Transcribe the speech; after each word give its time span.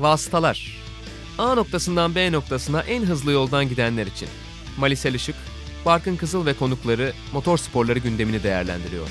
Vasıtalar 0.00 0.76
A 1.38 1.54
noktasından 1.54 2.14
B 2.14 2.32
noktasına 2.32 2.80
en 2.82 3.02
hızlı 3.02 3.32
yoldan 3.32 3.68
gidenler 3.68 4.06
için. 4.06 4.28
Malisel 4.78 5.14
Işık, 5.14 5.36
Barkın 5.86 6.16
Kızıl 6.16 6.46
ve 6.46 6.54
konukları 6.54 7.12
motor 7.32 7.58
sporları 7.58 7.98
gündemini 7.98 8.42
değerlendiriyor. 8.42 9.06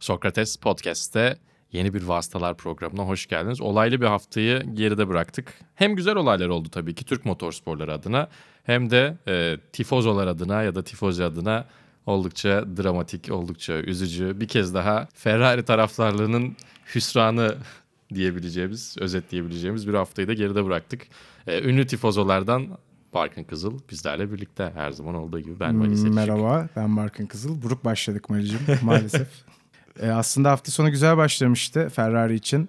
Sokrates 0.00 0.56
Podcast'te 0.56 1.38
yeni 1.72 1.94
bir 1.94 2.02
vasıtalar 2.02 2.56
programına 2.56 3.02
hoş 3.02 3.26
geldiniz. 3.26 3.60
Olaylı 3.60 4.00
bir 4.00 4.06
haftayı 4.06 4.62
geride 4.74 5.08
bıraktık. 5.08 5.54
Hem 5.74 5.96
güzel 5.96 6.16
olaylar 6.16 6.48
oldu 6.48 6.68
tabii 6.68 6.94
ki 6.94 7.04
Türk 7.04 7.24
motorsporları 7.24 7.92
adına 7.92 8.28
hem 8.62 8.90
de 8.90 9.16
e, 9.28 9.56
tifozolar 9.72 10.26
adına 10.26 10.62
ya 10.62 10.74
da 10.74 10.84
tifozi 10.84 11.24
adına 11.24 11.66
oldukça 12.06 12.64
dramatik, 12.76 13.30
oldukça 13.30 13.72
üzücü. 13.72 14.40
Bir 14.40 14.48
kez 14.48 14.74
daha 14.74 15.08
Ferrari 15.14 15.62
taraftarlığının 15.62 16.56
hüsranı 16.94 17.54
diyebileceğimiz, 18.14 18.96
özetleyebileceğimiz 18.98 19.88
bir 19.88 19.94
haftayı 19.94 20.28
da 20.28 20.32
geride 20.32 20.64
bıraktık. 20.64 21.06
E, 21.46 21.62
ünlü 21.62 21.86
tifozolardan 21.86 22.66
Barkın 23.14 23.44
Kızıl 23.44 23.78
bizlerle 23.90 24.32
birlikte 24.32 24.72
her 24.74 24.90
zaman 24.90 25.14
olduğu 25.14 25.40
gibi 25.40 25.60
ben 25.60 25.74
Mali 25.74 25.96
Selçuk. 25.96 26.14
Merhaba 26.14 26.68
ben 26.76 26.96
Barkın 26.96 27.26
Kızıl. 27.26 27.62
Buruk 27.62 27.84
başladık 27.84 28.30
Mali'cim 28.30 28.60
maalesef. 28.82 29.28
e, 30.00 30.10
aslında 30.10 30.50
hafta 30.50 30.72
sonu 30.72 30.90
güzel 30.90 31.16
başlamıştı 31.16 31.88
Ferrari 31.94 32.34
için. 32.34 32.68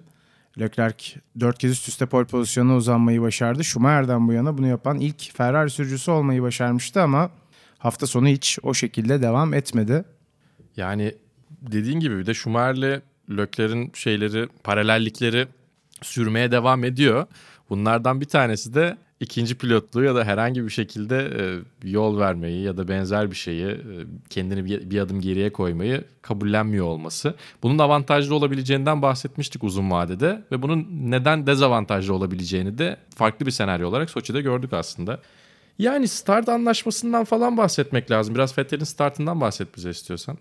Leclerc 0.60 1.04
4 1.40 1.58
kez 1.58 1.70
üst 1.70 1.88
üste 1.88 2.06
pole 2.06 2.26
pozisyonuna 2.26 2.76
uzanmayı 2.76 3.22
başardı. 3.22 3.64
Schumacher'den 3.64 4.28
bu 4.28 4.32
yana 4.32 4.58
bunu 4.58 4.66
yapan 4.66 5.00
ilk 5.00 5.36
Ferrari 5.36 5.70
sürücüsü 5.70 6.10
olmayı 6.10 6.42
başarmıştı 6.42 7.02
ama 7.02 7.30
hafta 7.78 8.06
sonu 8.06 8.28
hiç 8.28 8.58
o 8.62 8.74
şekilde 8.74 9.22
devam 9.22 9.54
etmedi. 9.54 10.04
Yani 10.76 11.14
dediğin 11.62 12.00
gibi 12.00 12.18
bir 12.18 12.26
de 12.26 12.34
Schumacher'le 12.34 13.00
Leclerc'in 13.30 13.92
şeyleri, 13.94 14.48
paralellikleri 14.64 15.46
sürmeye 16.02 16.52
devam 16.52 16.84
ediyor. 16.84 17.26
Bunlardan 17.70 18.20
bir 18.20 18.26
tanesi 18.26 18.74
de 18.74 18.96
ikinci 19.20 19.54
pilotluğu 19.54 20.04
ya 20.04 20.14
da 20.14 20.24
herhangi 20.24 20.64
bir 20.64 20.70
şekilde 20.70 21.16
e, 21.16 21.88
yol 21.88 22.18
vermeyi 22.18 22.62
ya 22.62 22.76
da 22.76 22.88
benzer 22.88 23.30
bir 23.30 23.36
şeyi 23.36 23.66
e, 23.66 23.78
kendini 24.30 24.90
bir 24.90 24.98
adım 24.98 25.20
geriye 25.20 25.52
koymayı 25.52 26.04
kabullenmiyor 26.22 26.86
olması. 26.86 27.34
Bunun 27.62 27.78
avantajlı 27.78 28.34
olabileceğinden 28.34 29.02
bahsetmiştik 29.02 29.64
uzun 29.64 29.90
vadede 29.90 30.42
ve 30.52 30.62
bunun 30.62 30.88
neden 30.90 31.46
dezavantajlı 31.46 32.14
olabileceğini 32.14 32.78
de 32.78 32.96
farklı 33.14 33.46
bir 33.46 33.50
senaryo 33.50 33.88
olarak 33.88 34.10
Soçi'de 34.10 34.42
gördük 34.42 34.72
aslında. 34.72 35.20
Yani 35.78 36.08
start 36.08 36.48
anlaşmasından 36.48 37.24
falan 37.24 37.56
bahsetmek 37.56 38.10
lazım. 38.10 38.34
Biraz 38.34 38.58
Vettel'in 38.58 38.84
startından 38.84 39.40
bahset 39.40 39.76
bize 39.76 39.90
istiyorsan. 39.90 40.38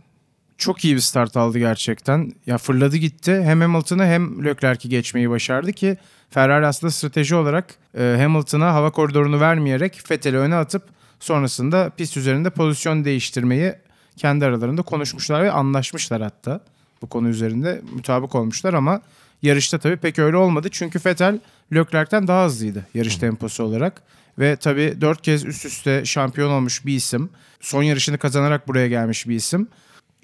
Çok 0.58 0.86
iyi 0.86 0.95
bir 0.95 1.02
start 1.02 1.38
aldı 1.38 1.59
gerçekten. 1.59 2.31
Ya 2.45 2.58
fırladı 2.58 2.97
gitti. 2.97 3.41
Hem 3.44 3.61
Hamilton'ı 3.61 4.06
hem 4.06 4.45
Leclerc'i 4.45 4.89
geçmeyi 4.89 5.30
başardı 5.30 5.73
ki 5.73 5.97
Ferrari 6.30 6.66
aslında 6.66 6.91
strateji 6.91 7.36
olarak 7.36 7.75
e, 7.97 8.17
Hamilton'a 8.19 8.73
hava 8.73 8.91
koridorunu 8.91 9.39
vermeyerek 9.39 10.11
Vettel'i 10.11 10.38
öne 10.38 10.56
atıp 10.56 10.83
sonrasında 11.19 11.91
pist 11.97 12.17
üzerinde 12.17 12.50
pozisyon 12.50 13.06
değiştirmeyi 13.06 13.73
kendi 14.17 14.45
aralarında 14.45 14.81
konuşmuşlar 14.81 15.44
ve 15.44 15.52
anlaşmışlar 15.52 16.22
hatta. 16.22 16.59
Bu 17.02 17.08
konu 17.08 17.30
üzerinde 17.30 17.81
mutabık 17.94 18.36
olmuşlar 18.36 18.73
ama 18.73 19.02
yarışta 19.41 19.78
tabii 19.78 19.97
pek 19.97 20.19
öyle 20.19 20.38
olmadı. 20.38 20.67
Çünkü 20.72 21.00
Vettel 21.06 21.39
Leclerc'ten 21.73 22.28
daha 22.28 22.45
hızlıydı 22.45 22.86
yarış 22.94 23.16
temposu 23.16 23.63
olarak. 23.63 24.02
Ve 24.39 24.55
tabii 24.55 24.97
dört 25.02 25.22
kez 25.22 25.45
üst 25.45 25.66
üste 25.66 26.05
şampiyon 26.05 26.52
olmuş 26.52 26.86
bir 26.86 26.95
isim. 26.95 27.30
Son 27.61 27.83
yarışını 27.83 28.17
kazanarak 28.17 28.67
buraya 28.67 28.88
gelmiş 28.88 29.28
bir 29.28 29.36
isim. 29.36 29.67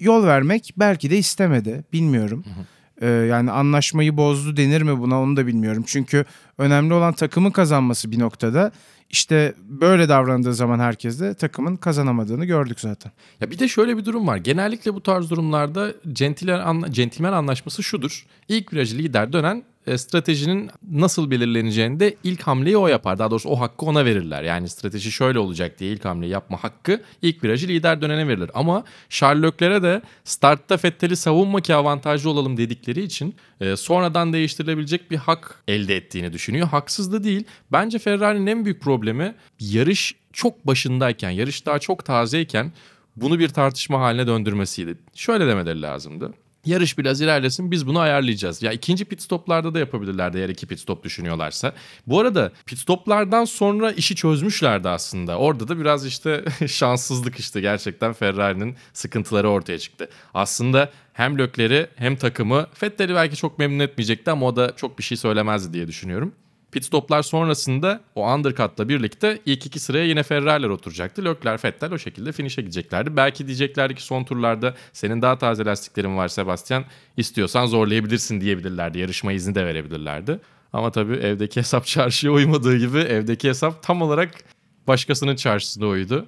Yol 0.00 0.26
vermek 0.26 0.74
belki 0.76 1.10
de 1.10 1.18
istemedi. 1.18 1.84
Bilmiyorum. 1.92 2.44
Ee, 3.00 3.06
yani 3.06 3.50
anlaşmayı 3.50 4.16
bozdu 4.16 4.56
denir 4.56 4.82
mi 4.82 5.00
buna 5.00 5.22
onu 5.22 5.36
da 5.36 5.46
bilmiyorum. 5.46 5.84
Çünkü 5.86 6.24
önemli 6.58 6.94
olan 6.94 7.12
takımın 7.12 7.50
kazanması 7.50 8.10
bir 8.10 8.18
noktada. 8.18 8.72
İşte 9.10 9.54
böyle 9.58 10.08
davrandığı 10.08 10.54
zaman 10.54 10.78
herkes 10.78 11.20
de 11.20 11.34
takımın 11.34 11.76
kazanamadığını 11.76 12.44
gördük 12.44 12.80
zaten. 12.80 13.12
Ya 13.40 13.50
bir 13.50 13.58
de 13.58 13.68
şöyle 13.68 13.96
bir 13.96 14.04
durum 14.04 14.26
var. 14.26 14.36
Genellikle 14.36 14.94
bu 14.94 15.02
tarz 15.02 15.30
durumlarda 15.30 15.92
centilmen, 16.12 16.58
anla, 16.60 16.92
centilmen 16.92 17.32
anlaşması 17.32 17.82
şudur. 17.82 18.26
İlk 18.48 18.72
virajı 18.72 18.98
lider 18.98 19.32
dönen 19.32 19.62
e, 19.86 19.98
stratejinin 19.98 20.70
nasıl 20.90 21.30
belirleneceğini 21.30 22.00
de 22.00 22.16
ilk 22.24 22.42
hamleyi 22.42 22.76
o 22.76 22.88
yapar. 22.88 23.18
Daha 23.18 23.30
doğrusu 23.30 23.48
o 23.48 23.60
hakkı 23.60 23.86
ona 23.86 24.04
verirler. 24.04 24.42
Yani 24.42 24.68
strateji 24.68 25.12
şöyle 25.12 25.38
olacak 25.38 25.78
diye 25.78 25.92
ilk 25.92 26.04
hamleyi 26.04 26.32
yapma 26.32 26.64
hakkı 26.64 27.02
ilk 27.22 27.44
virajı 27.44 27.68
lider 27.68 28.02
dönene 28.02 28.28
verilir. 28.28 28.50
Ama 28.54 28.84
Sherlock'lere 29.08 29.82
de 29.82 30.02
startta 30.24 30.76
Fettel'i 30.76 31.16
savunma 31.16 31.60
ki 31.60 31.74
avantajlı 31.74 32.30
olalım 32.30 32.56
dedikleri 32.56 33.02
için 33.02 33.34
e, 33.60 33.76
sonradan 33.76 34.32
değiştirilebilecek 34.32 35.10
bir 35.10 35.16
hak 35.16 35.62
elde 35.68 35.96
ettiğini 35.96 36.32
düşünüyor. 36.32 36.68
Haksız 36.68 37.12
da 37.12 37.24
değil. 37.24 37.44
Bence 37.72 37.98
Ferrari'nin 37.98 38.46
en 38.46 38.64
büyük 38.64 38.80
problemi 38.80 39.34
yarış 39.60 40.14
çok 40.32 40.66
başındayken, 40.66 41.30
yarış 41.30 41.66
daha 41.66 41.78
çok 41.78 42.04
tazeyken 42.04 42.72
bunu 43.16 43.38
bir 43.38 43.48
tartışma 43.48 44.00
haline 44.00 44.26
döndürmesiydi. 44.26 44.98
Şöyle 45.14 45.46
demeleri 45.46 45.82
lazımdı. 45.82 46.32
Yarış 46.66 46.98
biraz 46.98 47.20
ilerlesin 47.20 47.70
biz 47.70 47.86
bunu 47.86 47.98
ayarlayacağız. 47.98 48.62
Ya 48.62 48.72
ikinci 48.72 49.04
pit 49.04 49.22
stoplarda 49.22 49.74
da 49.74 49.78
yapabilirlerdi 49.78 50.38
eğer 50.38 50.48
iki 50.48 50.66
pit 50.66 50.80
stop 50.80 51.04
düşünüyorlarsa. 51.04 51.74
Bu 52.06 52.20
arada 52.20 52.52
pit 52.66 52.78
stoplardan 52.78 53.44
sonra 53.44 53.92
işi 53.92 54.14
çözmüşlerdi 54.16 54.88
aslında. 54.88 55.38
Orada 55.38 55.68
da 55.68 55.80
biraz 55.80 56.06
işte 56.06 56.44
şanssızlık 56.66 57.38
işte 57.38 57.60
gerçekten 57.60 58.12
Ferrari'nin 58.12 58.76
sıkıntıları 58.92 59.50
ortaya 59.50 59.78
çıktı. 59.78 60.08
Aslında 60.34 60.90
hem 61.12 61.38
Lökleri 61.38 61.86
hem 61.96 62.16
takımı 62.16 62.66
Vettel'i 62.82 63.14
belki 63.14 63.36
çok 63.36 63.58
memnun 63.58 63.78
etmeyecekti 63.78 64.30
ama 64.30 64.46
o 64.46 64.56
da 64.56 64.76
çok 64.76 64.98
bir 64.98 65.04
şey 65.04 65.18
söylemezdi 65.18 65.72
diye 65.72 65.88
düşünüyorum. 65.88 66.34
Pit 66.72 66.84
stoplar 66.84 67.22
sonrasında 67.22 68.00
o 68.14 68.34
undercut'la 68.34 68.88
birlikte 68.88 69.38
ilk 69.46 69.66
iki 69.66 69.80
sıraya 69.80 70.04
yine 70.04 70.22
Ferrari'ler 70.22 70.68
oturacaktı. 70.68 71.24
Leclerc, 71.24 71.68
Vettel 71.68 71.92
o 71.92 71.98
şekilde 71.98 72.32
finish'e 72.32 72.62
gideceklerdi. 72.62 73.16
Belki 73.16 73.46
diyeceklerdi 73.46 73.94
ki 73.94 74.02
son 74.02 74.24
turlarda 74.24 74.74
senin 74.92 75.22
daha 75.22 75.38
taze 75.38 75.64
lastiklerin 75.64 76.16
var 76.16 76.28
Sebastian. 76.28 76.84
istiyorsan 77.16 77.66
zorlayabilirsin 77.66 78.40
diyebilirlerdi. 78.40 78.98
Yarışma 78.98 79.32
izni 79.32 79.54
de 79.54 79.66
verebilirlerdi. 79.66 80.40
Ama 80.72 80.90
tabii 80.90 81.14
evdeki 81.14 81.60
hesap 81.60 81.86
çarşıya 81.86 82.32
uymadığı 82.32 82.76
gibi 82.76 82.98
evdeki 82.98 83.48
hesap 83.48 83.82
tam 83.82 84.02
olarak 84.02 84.30
başkasının 84.88 85.36
çarşısına 85.36 85.86
uydu. 85.86 86.26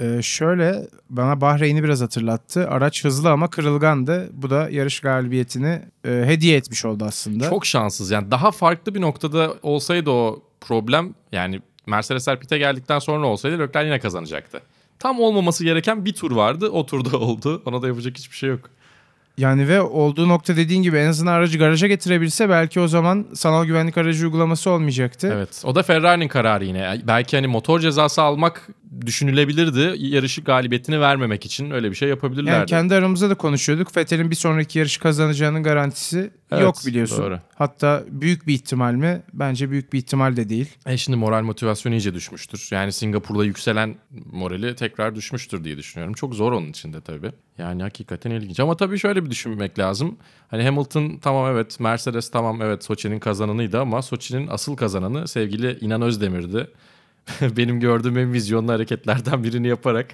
Ee, 0.00 0.22
şöyle 0.22 0.88
bana 1.10 1.40
Bahreyn'i 1.40 1.84
biraz 1.84 2.00
hatırlattı. 2.00 2.68
Araç 2.68 3.04
hızlı 3.04 3.30
ama 3.30 3.50
kırılgandı. 3.50 4.30
Bu 4.32 4.50
da 4.50 4.68
yarış 4.70 5.00
galibiyetini 5.00 5.82
e, 6.06 6.22
hediye 6.26 6.56
etmiş 6.56 6.84
oldu 6.84 7.04
aslında. 7.04 7.50
Çok 7.50 7.66
şanssız. 7.66 8.10
Yani 8.10 8.30
daha 8.30 8.50
farklı 8.50 8.94
bir 8.94 9.00
noktada 9.00 9.54
olsaydı 9.62 10.10
o 10.10 10.42
problem 10.60 11.14
yani 11.32 11.60
Mercedesler 11.86 12.40
pite 12.40 12.58
geldikten 12.58 12.98
sonra 12.98 13.26
olsaydı 13.26 13.58
Leclerc 13.58 13.86
yine 13.86 13.98
kazanacaktı. 13.98 14.60
Tam 14.98 15.20
olmaması 15.20 15.64
gereken 15.64 16.04
bir 16.04 16.12
tur 16.12 16.32
vardı. 16.32 16.68
O 16.68 16.86
turda 16.86 17.18
oldu. 17.18 17.62
Ona 17.66 17.82
da 17.82 17.88
yapacak 17.88 18.18
hiçbir 18.18 18.36
şey 18.36 18.50
yok. 18.50 18.70
Yani 19.38 19.68
ve 19.68 19.80
olduğu 19.80 20.28
nokta 20.28 20.56
dediğin 20.56 20.82
gibi 20.82 20.96
en 20.96 21.08
azından 21.08 21.32
aracı 21.32 21.58
garaja 21.58 21.86
getirebilse 21.86 22.48
belki 22.48 22.80
o 22.80 22.88
zaman 22.88 23.26
sanal 23.34 23.64
güvenlik 23.64 23.98
aracı 23.98 24.24
uygulaması 24.24 24.70
olmayacaktı. 24.70 25.30
Evet. 25.34 25.62
O 25.64 25.74
da 25.74 25.82
Ferrari'nin 25.82 26.28
kararı 26.28 26.64
yine. 26.64 27.00
Belki 27.06 27.36
hani 27.36 27.46
motor 27.46 27.80
cezası 27.80 28.22
almak 28.22 28.68
düşünülebilirdi. 29.06 29.94
Yarışı 29.98 30.40
galibiyetini 30.40 31.00
vermemek 31.00 31.46
için 31.46 31.70
öyle 31.70 31.90
bir 31.90 31.96
şey 31.96 32.08
yapabilirlerdi. 32.08 32.56
Yani 32.56 32.66
kendi 32.66 32.94
aramızda 32.94 33.30
da 33.30 33.34
konuşuyorduk. 33.34 33.96
Vettel'in 33.96 34.30
bir 34.30 34.36
sonraki 34.36 34.78
yarışı 34.78 35.00
kazanacağının 35.00 35.62
garantisi 35.62 36.30
Evet, 36.52 36.62
yok 36.62 36.76
biliyorsun. 36.86 37.24
doğru. 37.24 37.38
Hatta 37.54 38.04
büyük 38.08 38.46
bir 38.46 38.54
ihtimal 38.54 38.94
mi? 38.94 39.22
Bence 39.32 39.70
büyük 39.70 39.92
bir 39.92 39.98
ihtimal 39.98 40.36
de 40.36 40.48
değil. 40.48 40.68
E 40.86 40.96
şimdi 40.96 41.18
moral 41.18 41.42
motivasyon 41.42 41.92
iyice 41.92 42.14
düşmüştür. 42.14 42.68
Yani 42.70 42.92
Singapur'da 42.92 43.44
yükselen 43.44 43.94
morali 44.32 44.74
tekrar 44.74 45.14
düşmüştür 45.14 45.64
diye 45.64 45.76
düşünüyorum. 45.76 46.14
Çok 46.14 46.34
zor 46.34 46.52
onun 46.52 46.66
için 46.66 46.92
de 46.92 47.00
tabii. 47.00 47.30
Yani 47.58 47.82
hakikaten 47.82 48.30
ilginç. 48.30 48.60
Ama 48.60 48.76
tabii 48.76 48.98
şöyle 48.98 49.24
bir 49.24 49.30
düşünmek 49.30 49.78
lazım. 49.78 50.16
Hani 50.48 50.62
Hamilton 50.64 51.18
tamam 51.22 51.52
evet, 51.52 51.80
Mercedes 51.80 52.30
tamam 52.30 52.62
evet 52.62 52.84
Soçi'nin 52.84 53.18
kazananıydı 53.18 53.80
ama 53.80 54.02
Soçi'nin 54.02 54.46
asıl 54.46 54.76
kazananı 54.76 55.28
sevgili 55.28 55.78
İnan 55.80 56.02
Özdemir'di. 56.02 56.70
Benim 57.40 57.80
gördüğüm 57.80 58.18
en 58.18 58.32
vizyonlu 58.32 58.72
hareketlerden 58.72 59.44
birini 59.44 59.68
yaparak 59.68 60.06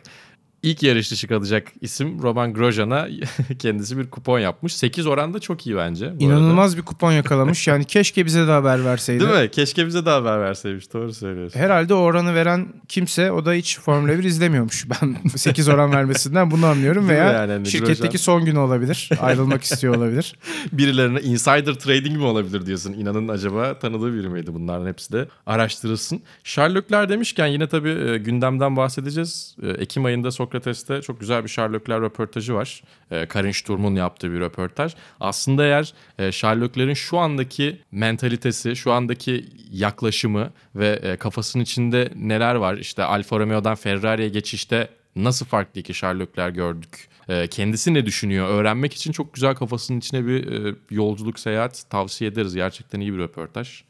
ilk 0.62 0.82
yarış 0.82 1.10
dışı 1.10 1.28
kalacak 1.28 1.68
isim 1.80 2.22
Roman 2.22 2.54
Grosjean'a 2.54 3.08
kendisi 3.58 3.98
bir 3.98 4.10
kupon 4.10 4.38
yapmış. 4.38 4.76
8 4.76 5.06
oranda 5.06 5.38
çok 5.40 5.66
iyi 5.66 5.76
bence. 5.76 6.04
bu 6.06 6.08
arada. 6.10 6.24
İnanılmaz 6.24 6.76
bir 6.76 6.82
kupon 6.82 7.12
yakalamış. 7.12 7.68
Yani 7.68 7.84
keşke 7.84 8.26
bize 8.26 8.46
de 8.46 8.50
haber 8.50 8.84
verseydi. 8.84 9.20
Değil 9.28 9.42
mi? 9.42 9.50
Keşke 9.50 9.86
bize 9.86 10.04
de 10.06 10.10
haber 10.10 10.40
verseymiş. 10.40 10.92
Doğru 10.92 11.12
söylüyorsun. 11.14 11.60
Herhalde 11.60 11.94
o 11.94 11.98
oranı 11.98 12.34
veren 12.34 12.68
kimse 12.88 13.32
o 13.32 13.44
da 13.44 13.52
hiç 13.52 13.80
Formula 13.80 14.18
1 14.18 14.24
izlemiyormuş. 14.24 14.86
Ben 14.90 15.16
8 15.36 15.68
oran 15.68 15.92
vermesinden 15.92 16.50
bunu 16.50 16.66
anlıyorum 16.66 17.08
Değil 17.08 17.20
veya 17.20 17.32
yani? 17.32 17.52
Hani 17.52 17.66
şirketteki 17.66 18.16
Grosjean- 18.16 18.18
son 18.18 18.44
günü 18.44 18.58
olabilir. 18.58 19.10
Ayrılmak 19.20 19.62
istiyor 19.62 19.94
olabilir. 19.96 20.34
Birilerine 20.72 21.20
insider 21.20 21.74
trading 21.74 22.16
mi 22.16 22.24
olabilir 22.24 22.66
diyorsun? 22.66 22.92
İnanın 22.92 23.28
acaba 23.28 23.78
tanıdığı 23.78 24.14
biri 24.14 24.28
miydi? 24.28 24.54
Bunların 24.54 24.86
hepsi 24.86 25.12
de 25.12 25.28
araştırılsın. 25.46 26.22
Sherlockler 26.44 27.08
demişken 27.08 27.46
yine 27.46 27.68
tabii 27.68 27.88
e, 27.90 28.18
gündemden 28.18 28.76
bahsedeceğiz. 28.76 29.56
E, 29.62 29.68
Ekim 29.68 30.04
ayında 30.04 30.30
Sokrates 30.30 30.49
Sokrates'te 30.50 31.02
çok 31.02 31.20
güzel 31.20 31.44
bir 31.44 31.48
Sherlockler 31.48 32.00
röportajı 32.00 32.54
var. 32.54 32.82
Ee, 33.10 33.26
Karin 33.26 33.50
Sturm'un 33.50 33.94
yaptığı 33.94 34.32
bir 34.32 34.40
röportaj. 34.40 34.94
Aslında 35.20 35.64
eğer 35.64 35.94
e, 36.18 36.32
Sherlocklerin 36.32 36.94
şu 36.94 37.18
andaki 37.18 37.80
mentalitesi, 37.92 38.76
şu 38.76 38.92
andaki 38.92 39.46
yaklaşımı 39.72 40.52
ve 40.74 40.88
e, 41.02 41.16
kafasının 41.16 41.62
içinde 41.62 42.10
neler 42.16 42.54
var? 42.54 42.76
İşte 42.76 43.04
Alfa 43.04 43.38
Romeo'dan 43.38 43.74
Ferrari'ye 43.74 44.28
geçişte 44.28 44.88
nasıl 45.16 45.46
farklı 45.46 45.80
iki 45.80 45.94
Sherlockler 45.94 46.50
gördük? 46.50 47.08
E, 47.28 47.46
kendisi 47.46 47.94
ne 47.94 48.06
düşünüyor? 48.06 48.48
Öğrenmek 48.48 48.94
için 48.94 49.12
çok 49.12 49.34
güzel 49.34 49.54
kafasının 49.54 49.98
içine 49.98 50.26
bir 50.26 50.52
e, 50.52 50.74
yolculuk, 50.90 51.38
seyahat 51.38 51.84
tavsiye 51.90 52.30
ederiz. 52.30 52.54
Gerçekten 52.54 53.00
iyi 53.00 53.12
bir 53.12 53.18
röportaj. 53.18 53.82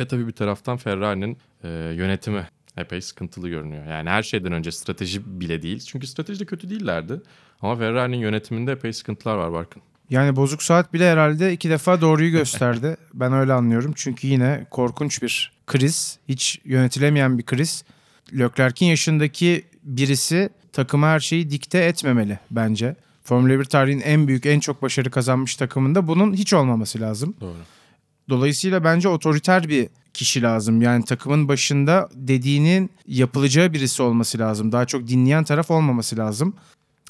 Ve 0.00 0.06
tabii 0.06 0.26
bir 0.26 0.32
taraftan 0.32 0.76
Ferrari'nin 0.76 1.38
e, 1.64 1.68
yönetimi 1.94 2.48
epey 2.80 3.00
sıkıntılı 3.00 3.48
görünüyor. 3.48 3.86
Yani 3.86 4.10
her 4.10 4.22
şeyden 4.22 4.52
önce 4.52 4.72
strateji 4.72 5.40
bile 5.40 5.62
değil. 5.62 5.78
Çünkü 5.78 6.06
strateji 6.06 6.40
de 6.40 6.44
kötü 6.44 6.70
değillerdi. 6.70 7.20
Ama 7.62 7.76
Ferrari'nin 7.76 8.16
yönetiminde 8.16 8.72
epey 8.72 8.92
sıkıntılar 8.92 9.36
var 9.36 9.52
Barkın. 9.52 9.82
Yani 10.10 10.36
bozuk 10.36 10.62
saat 10.62 10.92
bile 10.92 11.10
herhalde 11.10 11.52
iki 11.52 11.70
defa 11.70 12.00
doğruyu 12.00 12.30
gösterdi. 12.30 12.96
ben 13.14 13.32
öyle 13.32 13.52
anlıyorum. 13.52 13.92
Çünkü 13.96 14.26
yine 14.26 14.66
korkunç 14.70 15.22
bir 15.22 15.52
kriz. 15.66 16.18
Hiç 16.28 16.60
yönetilemeyen 16.64 17.38
bir 17.38 17.42
kriz. 17.42 17.84
Leclerc'in 18.38 18.86
yaşındaki 18.86 19.64
birisi 19.84 20.50
takıma 20.72 21.06
her 21.08 21.20
şeyi 21.20 21.50
dikte 21.50 21.78
etmemeli 21.78 22.38
bence. 22.50 22.96
Formula 23.24 23.60
1 23.60 23.64
tarihinin 23.64 24.02
en 24.02 24.28
büyük, 24.28 24.46
en 24.46 24.60
çok 24.60 24.82
başarı 24.82 25.10
kazanmış 25.10 25.56
takımında 25.56 26.08
bunun 26.08 26.34
hiç 26.34 26.52
olmaması 26.52 27.00
lazım. 27.00 27.34
Doğru. 27.40 27.56
Dolayısıyla 28.28 28.84
bence 28.84 29.08
otoriter 29.08 29.68
bir 29.68 29.88
kişi 30.14 30.42
lazım. 30.42 30.82
Yani 30.82 31.04
takımın 31.04 31.48
başında 31.48 32.08
dediğinin 32.14 32.90
yapılacağı 33.06 33.72
birisi 33.72 34.02
olması 34.02 34.38
lazım. 34.38 34.72
Daha 34.72 34.84
çok 34.86 35.08
dinleyen 35.08 35.44
taraf 35.44 35.70
olmaması 35.70 36.16
lazım. 36.16 36.54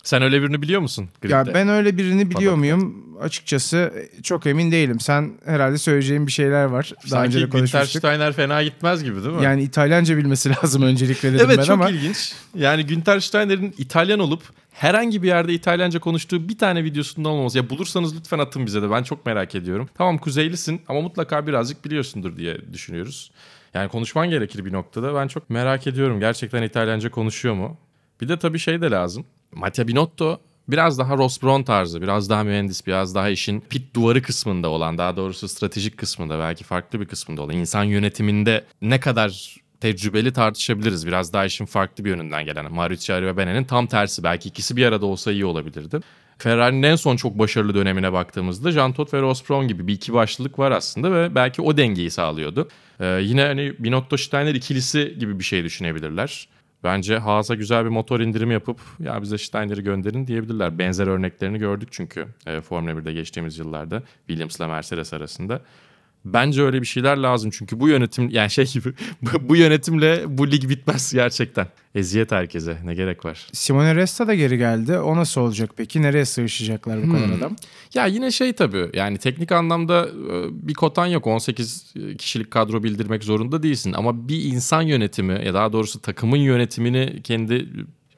Sen 0.08 0.22
öyle 0.22 0.42
birini 0.42 0.62
biliyor 0.62 0.80
musun? 0.80 1.08
Ya 1.28 1.42
Grid'de? 1.42 1.54
ben 1.54 1.68
öyle 1.68 1.96
birini 1.96 2.30
biliyor 2.30 2.54
Paddock'ta. 2.54 2.56
muyum? 2.56 3.04
Açıkçası 3.20 3.92
çok 4.22 4.46
emin 4.46 4.72
değilim. 4.72 5.00
Sen 5.00 5.32
herhalde 5.44 5.78
söyleyeceğin 5.78 6.26
bir 6.26 6.32
şeyler 6.32 6.64
var. 6.64 6.92
Daha 6.96 7.08
Sanki 7.08 7.26
önce 7.26 7.40
de 7.40 7.48
konuşmuştuk. 7.48 7.98
Steiner 7.98 8.32
fena 8.32 8.62
gitmez 8.62 9.04
gibi 9.04 9.24
değil 9.24 9.34
mi? 9.34 9.44
Yani 9.44 9.62
İtalyanca 9.62 10.16
bilmesi 10.16 10.50
lazım 10.62 10.82
öncelikle 10.82 11.32
dedim 11.32 11.46
evet 11.46 11.58
ben 11.58 11.62
çok 11.64 11.74
ama. 11.74 11.90
ilginç. 11.90 12.32
Yani 12.54 12.86
Günther 12.86 13.20
Steiner'in 13.20 13.74
İtalyan 13.78 14.18
olup 14.18 14.42
herhangi 14.72 15.22
bir 15.22 15.28
yerde 15.28 15.52
İtalyanca 15.52 16.00
konuştuğu 16.00 16.48
bir 16.48 16.58
tane 16.58 16.84
videosundan 16.84 17.32
olmaması. 17.32 17.58
Ya 17.58 17.70
bulursanız 17.70 18.16
lütfen 18.16 18.38
atın 18.38 18.66
bize 18.66 18.82
de 18.82 18.90
ben 18.90 19.02
çok 19.02 19.26
merak 19.26 19.54
ediyorum. 19.54 19.88
Tamam 19.94 20.18
kuzeylisin 20.18 20.82
ama 20.88 21.00
mutlaka 21.00 21.46
birazcık 21.46 21.84
biliyorsundur 21.84 22.36
diye 22.36 22.72
düşünüyoruz. 22.72 23.30
Yani 23.74 23.88
konuşman 23.88 24.30
gerekir 24.30 24.64
bir 24.64 24.72
noktada. 24.72 25.14
Ben 25.14 25.28
çok 25.28 25.50
merak 25.50 25.86
ediyorum 25.86 26.20
gerçekten 26.20 26.62
İtalyanca 26.62 27.10
konuşuyor 27.10 27.54
mu? 27.54 27.76
Bir 28.20 28.28
de 28.28 28.38
tabii 28.38 28.58
şey 28.58 28.80
de 28.80 28.90
lazım. 28.90 29.26
Mattia 29.52 29.88
Binotto 29.88 30.40
biraz 30.68 30.98
daha 30.98 31.16
Ross 31.16 31.42
Brown 31.42 31.62
tarzı, 31.62 32.02
biraz 32.02 32.30
daha 32.30 32.44
mühendis, 32.44 32.86
biraz 32.86 33.14
daha 33.14 33.28
işin 33.28 33.60
pit 33.60 33.94
duvarı 33.94 34.22
kısmında 34.22 34.68
olan, 34.68 34.98
daha 34.98 35.16
doğrusu 35.16 35.48
stratejik 35.48 35.98
kısmında, 35.98 36.38
belki 36.38 36.64
farklı 36.64 37.00
bir 37.00 37.06
kısmında 37.06 37.42
olan, 37.42 37.54
insan 37.54 37.84
yönetiminde 37.84 38.64
ne 38.82 39.00
kadar 39.00 39.56
tecrübeli 39.80 40.32
tartışabiliriz. 40.32 41.06
Biraz 41.06 41.32
daha 41.32 41.44
işin 41.44 41.66
farklı 41.66 42.04
bir 42.04 42.10
yönünden 42.10 42.44
gelen. 42.44 42.72
Mauricio 42.72 43.22
ve 43.22 43.36
Benet'in 43.36 43.64
tam 43.64 43.86
tersi. 43.86 44.22
Belki 44.22 44.48
ikisi 44.48 44.76
bir 44.76 44.86
arada 44.86 45.06
olsa 45.06 45.32
iyi 45.32 45.44
olabilirdi. 45.44 46.00
Ferrari'nin 46.38 46.82
en 46.82 46.96
son 46.96 47.16
çok 47.16 47.38
başarılı 47.38 47.74
dönemine 47.74 48.12
baktığımızda 48.12 48.70
Jean 48.70 48.92
Todt 48.92 49.14
ve 49.14 49.20
Ross 49.20 49.50
Brown 49.50 49.68
gibi 49.68 49.86
bir 49.86 49.92
iki 49.92 50.12
başlılık 50.12 50.58
var 50.58 50.70
aslında 50.70 51.12
ve 51.12 51.34
belki 51.34 51.62
o 51.62 51.76
dengeyi 51.76 52.10
sağlıyordu. 52.10 52.68
Ee, 53.00 53.20
yine 53.22 53.42
hani 53.42 53.72
Binotto 53.78 54.16
Steiner 54.16 54.54
ikilisi 54.54 55.16
gibi 55.18 55.38
bir 55.38 55.44
şey 55.44 55.64
düşünebilirler. 55.64 56.48
Bence 56.84 57.18
Haas'a 57.18 57.54
güzel 57.54 57.84
bir 57.84 57.90
motor 57.90 58.20
indirimi 58.20 58.52
yapıp 58.52 58.80
ya 59.00 59.22
bize 59.22 59.38
Steiner'i 59.38 59.82
gönderin 59.82 60.26
diyebilirler. 60.26 60.78
Benzer 60.78 61.06
örneklerini 61.06 61.58
gördük 61.58 61.88
çünkü 61.92 62.26
e, 62.46 62.60
Formula 62.60 62.90
1'de 62.90 63.12
geçtiğimiz 63.12 63.58
yıllarda 63.58 64.02
Williams'la 64.26 64.68
Mercedes 64.68 65.12
arasında. 65.14 65.62
Bence 66.32 66.62
öyle 66.62 66.80
bir 66.80 66.86
şeyler 66.86 67.16
lazım 67.16 67.50
çünkü 67.54 67.80
bu 67.80 67.88
yönetim 67.88 68.28
yani 68.30 68.50
şey 68.50 68.64
gibi 68.66 68.92
bu- 69.40 69.56
yönetimle 69.56 70.22
bu 70.38 70.50
lig 70.50 70.68
bitmez 70.68 71.12
gerçekten. 71.12 71.66
Eziyet 71.94 72.32
herkese 72.32 72.78
ne 72.84 72.94
gerek 72.94 73.24
var. 73.24 73.46
Simone 73.52 73.94
Resta 73.94 74.26
da 74.26 74.34
geri 74.34 74.58
geldi. 74.58 74.98
O 74.98 75.16
nasıl 75.16 75.40
olacak 75.40 75.70
peki? 75.76 76.02
Nereye 76.02 76.24
sığışacaklar 76.24 77.02
bu 77.02 77.12
kadar 77.12 77.26
Hmm. 77.26 77.34
adam? 77.34 77.56
Ya 77.94 78.06
yine 78.06 78.30
şey 78.30 78.52
tabii 78.52 78.86
yani 78.94 79.18
teknik 79.18 79.52
anlamda 79.52 80.08
e, 80.08 80.66
bir 80.68 80.74
kotan 80.74 81.06
yok. 81.06 81.26
18 81.26 81.94
kişilik 82.18 82.50
kadro 82.50 82.82
bildirmek 82.82 83.24
zorunda 83.24 83.62
değilsin. 83.62 83.92
Ama 83.92 84.28
bir 84.28 84.44
insan 84.44 84.82
yönetimi 84.82 85.40
ya 85.46 85.54
daha 85.54 85.72
doğrusu 85.72 86.00
takımın 86.00 86.36
yönetimini 86.36 87.22
kendi 87.24 87.68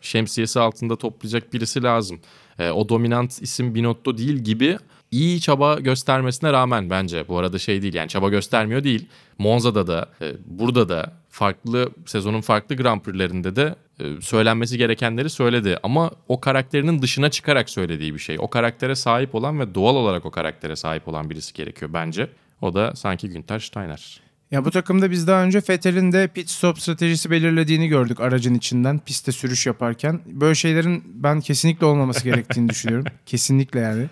şemsiyesi 0.00 0.60
altında 0.60 0.96
toplayacak 0.96 1.52
birisi 1.52 1.82
lazım. 1.82 2.20
E, 2.58 2.70
o 2.70 2.88
dominant 2.88 3.42
isim 3.42 3.74
Binotto 3.74 4.18
değil 4.18 4.36
gibi 4.36 4.78
iyi 5.10 5.40
çaba 5.40 5.74
göstermesine 5.74 6.52
rağmen 6.52 6.90
bence 6.90 7.28
bu 7.28 7.38
arada 7.38 7.58
şey 7.58 7.82
değil 7.82 7.94
yani 7.94 8.08
çaba 8.08 8.28
göstermiyor 8.28 8.84
değil. 8.84 9.06
Monza'da 9.38 9.86
da 9.86 10.08
e, 10.22 10.32
burada 10.46 10.88
da 10.88 11.12
farklı 11.28 11.90
sezonun 12.06 12.40
farklı 12.40 12.76
Grand 12.76 13.00
Prix'lerinde 13.00 13.56
de 13.56 13.74
e, 14.00 14.20
söylenmesi 14.20 14.78
gerekenleri 14.78 15.30
söyledi 15.30 15.76
ama 15.82 16.10
o 16.28 16.40
karakterinin 16.40 17.02
dışına 17.02 17.30
çıkarak 17.30 17.70
söylediği 17.70 18.14
bir 18.14 18.18
şey. 18.18 18.36
O 18.40 18.50
karaktere 18.50 18.94
sahip 18.94 19.34
olan 19.34 19.60
ve 19.60 19.74
doğal 19.74 19.96
olarak 19.96 20.26
o 20.26 20.30
karaktere 20.30 20.76
sahip 20.76 21.08
olan 21.08 21.30
birisi 21.30 21.54
gerekiyor 21.54 21.90
bence. 21.94 22.28
O 22.60 22.74
da 22.74 22.96
sanki 22.96 23.28
Günther 23.28 23.58
Steiner. 23.58 24.20
Ya 24.50 24.64
bu 24.64 24.70
takımda 24.70 25.10
biz 25.10 25.26
daha 25.26 25.44
önce 25.44 25.62
Vettel'in 25.68 26.12
de 26.12 26.28
pit 26.28 26.50
stop 26.50 26.78
stratejisi 26.78 27.30
belirlediğini 27.30 27.88
gördük 27.88 28.20
aracın 28.20 28.54
içinden 28.54 28.98
pistte 28.98 29.32
sürüş 29.32 29.66
yaparken. 29.66 30.20
Böyle 30.26 30.54
şeylerin 30.54 31.02
ben 31.06 31.40
kesinlikle 31.40 31.86
olmaması 31.86 32.24
gerektiğini 32.24 32.68
düşünüyorum. 32.68 33.06
Kesinlikle 33.26 33.80
yani. 33.80 34.06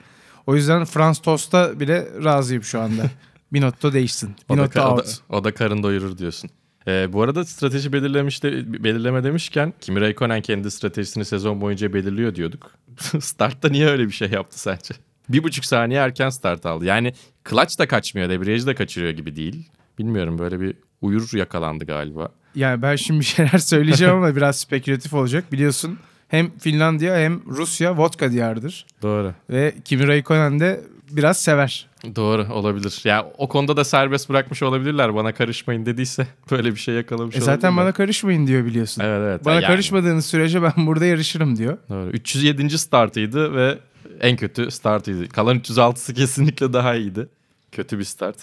O 0.48 0.54
yüzden 0.56 0.84
Frans 0.84 1.18
Tost'a 1.18 1.80
bile 1.80 2.08
razıyım 2.24 2.62
şu 2.62 2.80
anda. 2.80 3.02
Binotto 3.52 3.92
değişsin. 3.92 4.36
O 4.48 4.52
da, 4.52 4.58
Binotto 4.58 4.80
o, 4.80 4.84
da, 4.84 4.90
out. 4.90 5.18
o 5.28 5.44
da 5.44 5.54
karın 5.54 5.82
doyurur 5.82 6.18
diyorsun. 6.18 6.50
Ee, 6.86 7.12
bu 7.12 7.22
arada 7.22 7.44
strateji 7.44 7.92
belirlemiş 7.92 8.42
de, 8.42 8.84
belirleme 8.84 9.24
demişken 9.24 9.72
Kimi 9.80 10.00
Räikkönen 10.00 10.42
kendi 10.42 10.70
stratejisini 10.70 11.24
sezon 11.24 11.60
boyunca 11.60 11.92
belirliyor 11.92 12.34
diyorduk. 12.34 12.70
Startta 13.20 13.68
niye 13.68 13.86
öyle 13.88 14.06
bir 14.06 14.12
şey 14.12 14.30
yaptı 14.30 14.60
sence? 14.60 14.94
Bir 15.28 15.42
buçuk 15.42 15.64
saniye 15.64 16.00
erken 16.00 16.30
start 16.30 16.66
aldı. 16.66 16.84
Yani 16.84 17.12
clutch 17.50 17.78
da 17.78 17.88
kaçmıyor, 17.88 18.28
debriyajı 18.28 18.66
da 18.66 18.74
kaçırıyor 18.74 19.12
gibi 19.12 19.36
değil. 19.36 19.68
Bilmiyorum 19.98 20.38
böyle 20.38 20.60
bir 20.60 20.74
uyur 21.02 21.30
yakalandı 21.32 21.84
galiba. 21.84 22.28
Yani 22.54 22.82
ben 22.82 22.96
şimdi 22.96 23.20
bir 23.20 23.24
şeyler 23.24 23.58
söyleyeceğim 23.58 24.14
ama 24.14 24.36
biraz 24.36 24.58
spekülatif 24.58 25.14
olacak. 25.14 25.52
Biliyorsun 25.52 25.98
hem 26.28 26.50
Finlandiya 26.58 27.16
hem 27.16 27.40
Rusya 27.46 27.96
vodka 27.96 28.32
diyarıdır. 28.32 28.86
Doğru. 29.02 29.34
Ve 29.50 29.74
Kimi 29.84 30.02
Räikkönen 30.02 30.60
de 30.60 30.80
biraz 31.10 31.36
sever. 31.40 31.86
Doğru 32.16 32.46
olabilir. 32.52 33.00
Ya 33.04 33.26
o 33.38 33.48
konuda 33.48 33.76
da 33.76 33.84
serbest 33.84 34.28
bırakmış 34.28 34.62
olabilirler. 34.62 35.14
Bana 35.14 35.32
karışmayın 35.32 35.86
dediyse 35.86 36.26
böyle 36.50 36.70
bir 36.74 36.80
şey 36.80 36.94
yakalamış 36.94 37.36
E 37.36 37.40
zaten 37.40 37.76
bana 37.76 37.92
karışmayın 37.92 38.46
diyor 38.46 38.64
biliyorsun. 38.64 39.02
Evet 39.04 39.20
evet. 39.22 39.44
Bana 39.44 39.54
Yani- 39.54 39.66
karışmadığınız 39.66 40.26
sürece 40.26 40.62
ben 40.62 40.72
burada 40.76 41.04
yarışırım 41.04 41.56
diyor. 41.56 41.78
Doğru. 41.90 42.10
307. 42.10 42.78
startıydı 42.78 43.54
ve 43.54 43.78
en 44.20 44.36
kötü 44.36 44.70
startıydı. 44.70 45.28
Kalan 45.28 45.56
306'sı 45.58 46.14
kesinlikle 46.14 46.72
daha 46.72 46.94
iyiydi. 46.94 47.28
Kötü 47.72 47.98
bir 47.98 48.04
start. 48.04 48.36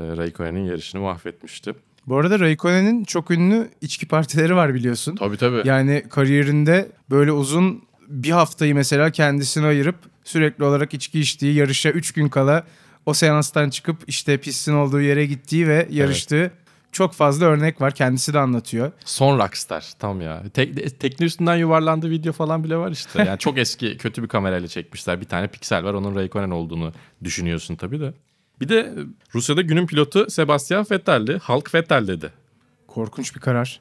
Ee, 0.00 0.16
Raikkonen'in 0.16 0.64
yarışını 0.64 1.00
mahvetmişti. 1.00 1.74
Bu 2.06 2.16
arada 2.16 2.40
Raikkonen'in 2.40 3.04
çok 3.04 3.30
ünlü 3.30 3.70
içki 3.80 4.08
partileri 4.08 4.56
var 4.56 4.74
biliyorsun. 4.74 5.16
Tabii 5.16 5.36
tabii. 5.36 5.68
Yani 5.68 6.04
kariyerinde 6.10 6.88
böyle 7.10 7.32
uzun 7.32 7.82
bir 8.08 8.30
haftayı 8.30 8.74
mesela 8.74 9.10
kendisine 9.10 9.66
ayırıp 9.66 9.96
sürekli 10.24 10.64
olarak 10.64 10.94
içki 10.94 11.20
içtiği, 11.20 11.54
yarışa 11.54 11.90
3 11.90 12.12
gün 12.12 12.28
kala 12.28 12.64
o 13.06 13.14
seanstan 13.14 13.70
çıkıp 13.70 13.96
işte 14.06 14.38
pistin 14.38 14.74
olduğu 14.74 15.00
yere 15.00 15.26
gittiği 15.26 15.68
ve 15.68 15.88
yarıştığı 15.90 16.50
çok 16.92 17.12
fazla 17.12 17.46
örnek 17.46 17.80
var. 17.80 17.94
Kendisi 17.94 18.34
de 18.34 18.38
anlatıyor. 18.38 18.92
Son 19.04 19.38
rockstar 19.38 19.92
tam 19.98 20.20
ya. 20.20 20.42
Tek, 20.54 21.00
tekne 21.00 21.26
üstünden 21.26 21.56
yuvarlandığı 21.56 22.10
video 22.10 22.32
falan 22.32 22.64
bile 22.64 22.76
var 22.76 22.90
işte. 22.90 23.24
Yani 23.24 23.38
çok 23.38 23.58
eski 23.58 23.96
kötü 23.98 24.22
bir 24.22 24.28
kamerayla 24.28 24.68
çekmişler. 24.68 25.20
Bir 25.20 25.26
tane 25.26 25.46
piksel 25.48 25.84
var 25.84 25.94
onun 25.94 26.14
Raikkonen 26.14 26.50
olduğunu 26.50 26.92
düşünüyorsun 27.24 27.76
tabii 27.76 28.00
de. 28.00 28.12
Bir 28.60 28.68
de 28.68 28.94
Rusya'da 29.34 29.62
günün 29.62 29.86
pilotu 29.86 30.30
Sebastian 30.30 30.86
Vettel'di. 30.90 31.38
Halk 31.42 31.74
Vettel 31.74 32.06
dedi. 32.06 32.30
Korkunç 32.86 33.34
bir 33.34 33.40
karar. 33.40 33.80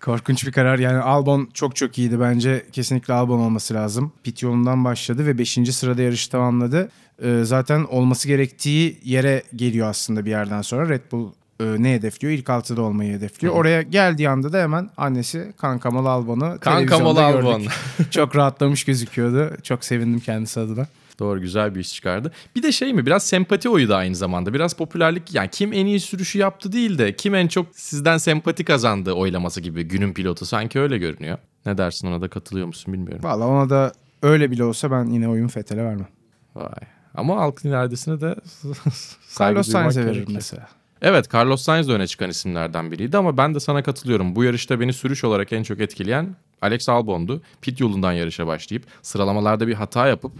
Korkunç 0.00 0.46
bir 0.46 0.52
karar. 0.52 0.78
Yani 0.78 0.98
Albon 0.98 1.48
çok 1.54 1.76
çok 1.76 1.98
iyiydi. 1.98 2.20
Bence 2.20 2.66
kesinlikle 2.72 3.14
Albon 3.14 3.38
olması 3.38 3.74
lazım. 3.74 4.12
Pit 4.24 4.42
yolundan 4.42 4.84
başladı 4.84 5.26
ve 5.26 5.38
5. 5.38 5.58
sırada 5.70 6.02
yarışı 6.02 6.30
tamamladı. 6.30 6.90
Ee, 7.22 7.40
zaten 7.44 7.84
olması 7.84 8.28
gerektiği 8.28 8.98
yere 9.04 9.42
geliyor 9.56 9.88
aslında 9.88 10.24
bir 10.24 10.30
yerden 10.30 10.62
sonra. 10.62 10.88
Red 10.88 11.02
Bull 11.12 11.32
e, 11.60 11.64
ne 11.64 11.94
hedefliyor? 11.94 12.34
İlk 12.34 12.50
altıda 12.50 12.82
olmayı 12.82 13.12
hedefliyor. 13.16 13.54
Oraya 13.54 13.82
geldiği 13.82 14.28
anda 14.28 14.52
da 14.52 14.62
hemen 14.62 14.90
annesi 14.96 15.52
Kankamalı 15.56 16.08
Albon'u 16.10 16.58
Kankamalı 16.60 17.24
Albon. 17.24 17.62
çok 18.10 18.36
rahatlamış 18.36 18.84
gözüküyordu. 18.84 19.56
Çok 19.62 19.84
sevindim 19.84 20.20
kendisi 20.20 20.60
adına. 20.60 20.86
Doğru 21.18 21.40
güzel 21.40 21.74
bir 21.74 21.80
iş 21.80 21.94
çıkardı. 21.94 22.32
Bir 22.56 22.62
de 22.62 22.72
şey 22.72 22.92
mi 22.92 23.06
biraz 23.06 23.26
sempati 23.26 23.68
oyu 23.68 23.88
da 23.88 23.96
aynı 23.96 24.14
zamanda. 24.14 24.54
Biraz 24.54 24.74
popülerlik 24.74 25.34
yani 25.34 25.48
kim 25.52 25.72
en 25.72 25.86
iyi 25.86 26.00
sürüşü 26.00 26.38
yaptı 26.38 26.72
değil 26.72 26.98
de 26.98 27.16
kim 27.16 27.34
en 27.34 27.48
çok 27.48 27.66
sizden 27.72 28.18
sempati 28.18 28.64
kazandı 28.64 29.12
oylaması 29.12 29.60
gibi 29.60 29.82
günün 29.82 30.14
pilotu 30.14 30.46
sanki 30.46 30.80
öyle 30.80 30.98
görünüyor. 30.98 31.38
Ne 31.66 31.78
dersin 31.78 32.08
ona 32.08 32.20
da 32.20 32.28
katılıyor 32.28 32.66
musun 32.66 32.94
bilmiyorum. 32.94 33.24
Valla 33.24 33.46
ona 33.46 33.70
da 33.70 33.92
öyle 34.22 34.50
bile 34.50 34.64
olsa 34.64 34.90
ben 34.90 35.04
yine 35.04 35.28
oyun 35.28 35.48
Fethel'e 35.48 35.84
vermem. 35.84 36.08
Vay. 36.54 36.88
Ama 37.14 37.36
halkın 37.36 37.68
iradesine 37.68 38.20
de 38.20 38.34
saygı 39.28 39.54
Carlos 39.54 39.68
Sainz'e 39.68 40.06
veririm 40.06 40.26
mesela. 40.34 40.68
Evet 41.02 41.34
Carlos 41.34 41.62
Sainz 41.62 41.88
de 41.88 41.92
öne 41.92 42.06
çıkan 42.06 42.30
isimlerden 42.30 42.90
biriydi 42.90 43.16
ama 43.16 43.36
ben 43.36 43.54
de 43.54 43.60
sana 43.60 43.82
katılıyorum. 43.82 44.36
Bu 44.36 44.44
yarışta 44.44 44.80
beni 44.80 44.92
sürüş 44.92 45.24
olarak 45.24 45.52
en 45.52 45.62
çok 45.62 45.80
etkileyen 45.80 46.36
Alex 46.62 46.88
Albon'du. 46.88 47.42
Pit 47.60 47.80
yolundan 47.80 48.12
yarışa 48.12 48.46
başlayıp 48.46 48.84
sıralamalarda 49.02 49.68
bir 49.68 49.74
hata 49.74 50.06
yapıp 50.06 50.32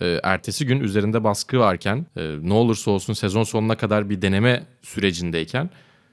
e, 0.00 0.20
ertesi 0.22 0.66
gün 0.66 0.80
üzerinde 0.80 1.24
baskı 1.24 1.58
varken 1.58 2.06
e, 2.16 2.36
ne 2.42 2.52
olursa 2.52 2.90
olsun 2.90 3.12
sezon 3.12 3.42
sonuna 3.42 3.76
kadar 3.76 4.10
bir 4.10 4.22
deneme 4.22 4.66
sürecindeyken 4.82 5.70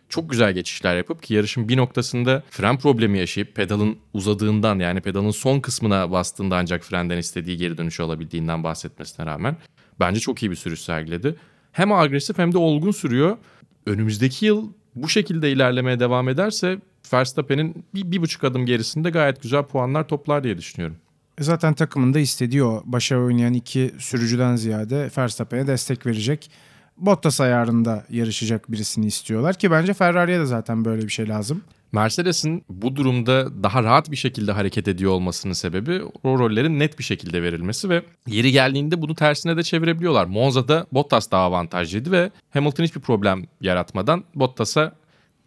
çok 0.09 0.29
güzel 0.29 0.53
geçişler 0.53 0.95
yapıp 0.95 1.23
ki 1.23 1.33
yarışın 1.33 1.69
bir 1.69 1.77
noktasında 1.77 2.43
fren 2.49 2.77
problemi 2.77 3.19
yaşayıp 3.19 3.55
pedalın 3.55 3.97
uzadığından 4.13 4.79
yani 4.79 5.01
pedalın 5.01 5.31
son 5.31 5.59
kısmına 5.59 6.11
bastığında 6.11 6.57
ancak 6.57 6.83
frenden 6.83 7.17
istediği 7.17 7.57
geri 7.57 7.77
dönüşü 7.77 8.03
alabildiğinden 8.03 8.63
bahsetmesine 8.63 9.25
rağmen 9.25 9.57
bence 9.99 10.19
çok 10.19 10.43
iyi 10.43 10.51
bir 10.51 10.55
sürüş 10.55 10.81
sergiledi. 10.81 11.35
Hem 11.71 11.91
agresif 11.91 12.37
hem 12.37 12.53
de 12.53 12.57
olgun 12.57 12.91
sürüyor. 12.91 13.37
Önümüzdeki 13.85 14.45
yıl 14.45 14.69
bu 14.95 15.09
şekilde 15.09 15.51
ilerlemeye 15.51 15.99
devam 15.99 16.29
ederse 16.29 16.79
Verstappen'in 17.13 17.85
bir, 17.93 18.11
bir 18.11 18.21
buçuk 18.21 18.43
adım 18.43 18.65
gerisinde 18.65 19.09
gayet 19.09 19.41
güzel 19.41 19.63
puanlar 19.63 20.07
toplar 20.07 20.43
diye 20.43 20.57
düşünüyorum. 20.57 20.97
E 21.39 21.43
Zaten 21.43 21.73
takımın 21.73 22.13
da 22.13 22.19
istediği 22.19 22.63
o. 22.63 22.83
Başa 22.85 23.17
oynayan 23.17 23.53
iki 23.53 23.91
sürücüden 23.99 24.55
ziyade 24.55 25.09
Verstappen'e 25.17 25.67
destek 25.67 26.05
verecek. 26.05 26.51
Bottas 26.97 27.41
ayarında 27.41 28.05
yarışacak 28.09 28.71
birisini 28.71 29.05
istiyorlar 29.05 29.55
ki 29.55 29.71
bence 29.71 29.93
Ferrari'ye 29.93 30.39
de 30.39 30.45
zaten 30.45 30.85
böyle 30.85 31.03
bir 31.03 31.09
şey 31.09 31.29
lazım. 31.29 31.61
Mercedes'in 31.91 32.63
bu 32.69 32.95
durumda 32.95 33.63
daha 33.63 33.83
rahat 33.83 34.11
bir 34.11 34.15
şekilde 34.15 34.51
hareket 34.51 34.87
ediyor 34.87 35.11
olmasının 35.11 35.53
sebebi 35.53 36.01
o 36.23 36.39
rollerin 36.39 36.79
net 36.79 36.99
bir 36.99 37.03
şekilde 37.03 37.43
verilmesi 37.43 37.89
ve 37.89 38.03
yeri 38.27 38.51
geldiğinde 38.51 39.01
bunu 39.01 39.15
tersine 39.15 39.57
de 39.57 39.63
çevirebiliyorlar. 39.63 40.25
Monza'da 40.25 40.87
Bottas 40.91 41.31
daha 41.31 41.43
avantajlıydı 41.43 42.11
ve 42.11 42.31
Hamilton 42.49 42.83
hiçbir 42.83 43.01
problem 43.01 43.45
yaratmadan 43.61 44.23
Bottas'a 44.35 44.93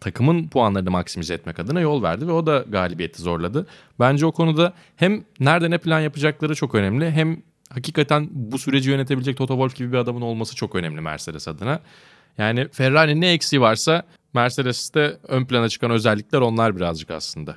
takımın 0.01 0.47
puanlarını 0.47 0.91
maksimize 0.91 1.33
etmek 1.33 1.59
adına 1.59 1.81
yol 1.81 2.03
verdi 2.03 2.27
ve 2.27 2.31
o 2.31 2.45
da 2.45 2.65
galibiyeti 2.67 3.21
zorladı. 3.21 3.67
Bence 3.99 4.25
o 4.25 4.31
konuda 4.31 4.73
hem 4.95 5.23
nerede 5.39 5.69
ne 5.69 5.77
plan 5.77 5.99
yapacakları 5.99 6.55
çok 6.55 6.75
önemli 6.75 7.11
hem 7.11 7.41
hakikaten 7.69 8.29
bu 8.31 8.57
süreci 8.57 8.89
yönetebilecek 8.89 9.37
Toto 9.37 9.53
Wolff 9.53 9.75
gibi 9.75 9.91
bir 9.91 9.97
adamın 9.97 10.21
olması 10.21 10.55
çok 10.55 10.75
önemli 10.75 11.01
Mercedes 11.01 11.47
adına. 11.47 11.79
Yani 12.37 12.67
Ferrari'nin 12.71 13.21
ne 13.21 13.31
eksiği 13.31 13.61
varsa 13.61 14.03
Mercedes'te 14.33 15.17
ön 15.27 15.45
plana 15.45 15.69
çıkan 15.69 15.91
özellikler 15.91 16.39
onlar 16.41 16.75
birazcık 16.75 17.11
aslında. 17.11 17.55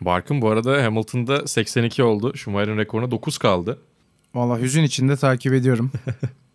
Barkın 0.00 0.42
bu 0.42 0.50
arada 0.50 0.84
Hamilton'da 0.84 1.46
82 1.46 2.02
oldu. 2.02 2.36
Schumacher'in 2.36 2.78
rekoruna 2.78 3.10
9 3.10 3.38
kaldı. 3.38 3.78
Valla 4.34 4.58
hüzün 4.58 4.82
içinde 4.82 5.16
takip 5.16 5.52
ediyorum. 5.52 5.90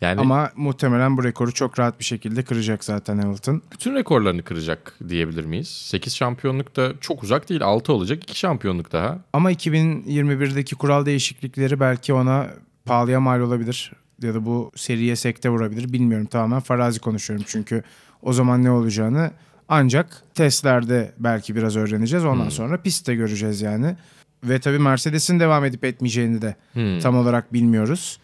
Yani 0.00 0.20
Ama 0.20 0.50
muhtemelen 0.56 1.16
bu 1.16 1.24
rekoru 1.24 1.52
çok 1.52 1.78
rahat 1.78 1.98
bir 2.00 2.04
şekilde 2.04 2.42
kıracak 2.42 2.84
zaten 2.84 3.18
Hamilton. 3.18 3.62
bütün 3.72 3.94
rekorlarını 3.94 4.42
kıracak 4.42 4.94
diyebilir 5.08 5.44
miyiz? 5.44 5.68
8 5.68 6.16
şampiyonluk 6.16 6.76
da 6.76 6.92
çok 7.00 7.22
uzak 7.22 7.48
değil. 7.48 7.60
6 7.64 7.92
olacak. 7.92 8.22
2 8.22 8.38
şampiyonluk 8.38 8.92
daha. 8.92 9.18
Ama 9.32 9.52
2021'deki 9.52 10.74
kural 10.74 11.06
değişiklikleri 11.06 11.80
belki 11.80 12.12
ona 12.12 12.46
pahalıya 12.84 13.20
mal 13.20 13.40
olabilir. 13.40 13.92
Ya 14.22 14.34
da 14.34 14.46
bu 14.46 14.72
seriye 14.76 15.16
sekte 15.16 15.50
vurabilir. 15.50 15.92
Bilmiyorum 15.92 16.26
tamamen 16.26 16.60
farazi 16.60 17.00
konuşuyorum 17.00 17.44
çünkü 17.48 17.82
o 18.22 18.32
zaman 18.32 18.64
ne 18.64 18.70
olacağını 18.70 19.30
ancak 19.68 20.22
testlerde 20.34 21.12
belki 21.18 21.56
biraz 21.56 21.76
öğreneceğiz. 21.76 22.24
Ondan 22.24 22.48
sonra 22.48 22.82
pistte 22.82 23.14
göreceğiz 23.14 23.60
yani. 23.60 23.96
Ve 24.44 24.58
tabii 24.58 24.78
Mercedes'in 24.78 25.40
devam 25.40 25.64
edip 25.64 25.84
etmeyeceğini 25.84 26.42
de 26.42 26.56
tam 27.02 27.16
olarak 27.16 27.52
bilmiyoruz. 27.52 28.18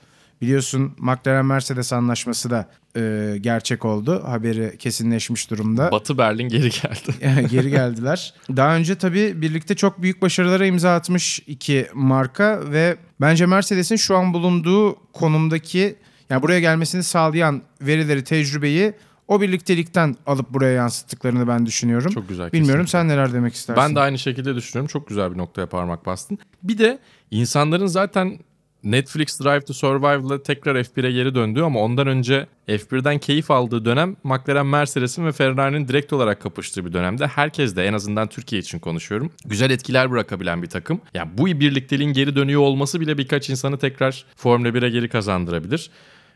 Biliyorsun 0.45 0.93
McLaren 0.99 1.47
Mercedes 1.47 1.93
anlaşması 1.93 2.51
da 2.51 2.69
e, 2.97 3.35
gerçek 3.41 3.85
oldu. 3.85 4.23
Haberi 4.27 4.79
kesinleşmiş 4.79 5.51
durumda. 5.51 5.91
Batı 5.93 6.19
Berlin 6.19 6.49
geri 6.49 6.71
geldi. 6.71 7.49
geri 7.51 7.71
geldiler. 7.71 8.35
Daha 8.57 8.77
önce 8.77 8.95
tabii 8.95 9.43
birlikte 9.43 9.75
çok 9.75 10.03
büyük 10.03 10.23
başarılara 10.23 10.67
imza 10.67 10.95
atmış 10.95 11.41
iki 11.47 11.87
marka 11.95 12.61
ve 12.73 12.97
bence 13.21 13.47
Mercedes'in 13.47 13.97
şu 13.97 14.17
an 14.17 14.35
bulunduğu 14.35 14.97
konumdaki 15.13 15.97
yani 16.31 16.43
buraya 16.43 16.61
gelmesini 16.61 17.03
sağlayan 17.03 17.63
verileri, 17.81 18.25
tecrübeyi 18.25 18.93
o 19.29 19.41
birliktelikten 19.41 20.17
alıp 20.27 20.51
buraya 20.51 20.73
yansıttıklarını 20.73 21.49
ben 21.49 21.67
düşünüyorum. 21.67 22.13
Çok 22.13 22.29
güzel. 22.29 22.53
Bilmiyorum 22.53 22.85
kesinlikle. 22.85 23.09
sen 23.09 23.19
neler 23.19 23.33
demek 23.33 23.55
istersin? 23.55 23.83
Ben 23.83 23.95
de 23.95 24.01
aynı 24.01 24.19
şekilde 24.19 24.55
düşünüyorum. 24.55 24.89
Çok 24.89 25.09
güzel 25.09 25.33
bir 25.33 25.39
noktaya 25.39 25.67
parmak 25.67 26.07
bastın. 26.07 26.39
Bir 26.63 26.79
de 26.79 26.99
insanların 27.31 27.87
zaten 27.87 28.39
Netflix 28.85 29.41
Drive 29.41 29.61
to 29.61 29.75
Survive'la 29.75 30.43
tekrar 30.43 30.77
F1'e 30.77 31.13
geri 31.13 31.35
döndüğü 31.35 31.63
ama 31.63 31.81
ondan 31.81 32.07
önce 32.07 32.47
F1'den 32.69 33.19
keyif 33.19 33.51
aldığı 33.51 33.85
dönem 33.85 34.17
McLaren 34.25 34.67
Mercedes'in 34.67 35.27
ve 35.27 35.33
Ferrari'nin 35.33 35.89
direkt 35.89 36.13
olarak 36.13 36.41
kapıştığı 36.41 36.87
bir 36.87 36.93
dönemde. 36.93 37.27
Herkes 37.27 37.77
de 37.77 37.85
en 37.87 37.93
azından 37.93 38.29
Türkiye 38.29 38.61
için 38.61 38.79
konuşuyorum. 38.79 39.31
Güzel 39.45 39.71
etkiler 39.71 40.11
bırakabilen 40.11 40.63
bir 40.63 40.69
takım. 40.69 41.01
Yani 41.15 41.31
bu 41.39 41.47
birlikteliğin 41.47 42.13
geri 42.13 42.37
dönüyor 42.37 42.61
olması 42.61 43.01
bile 43.01 43.19
birkaç 43.19 43.51
insanı 43.51 43.79
tekrar 43.79 44.25
Formula 44.37 44.69
1'e 44.69 44.91
geri 44.91 45.09
kazandırabilir. 45.09 45.91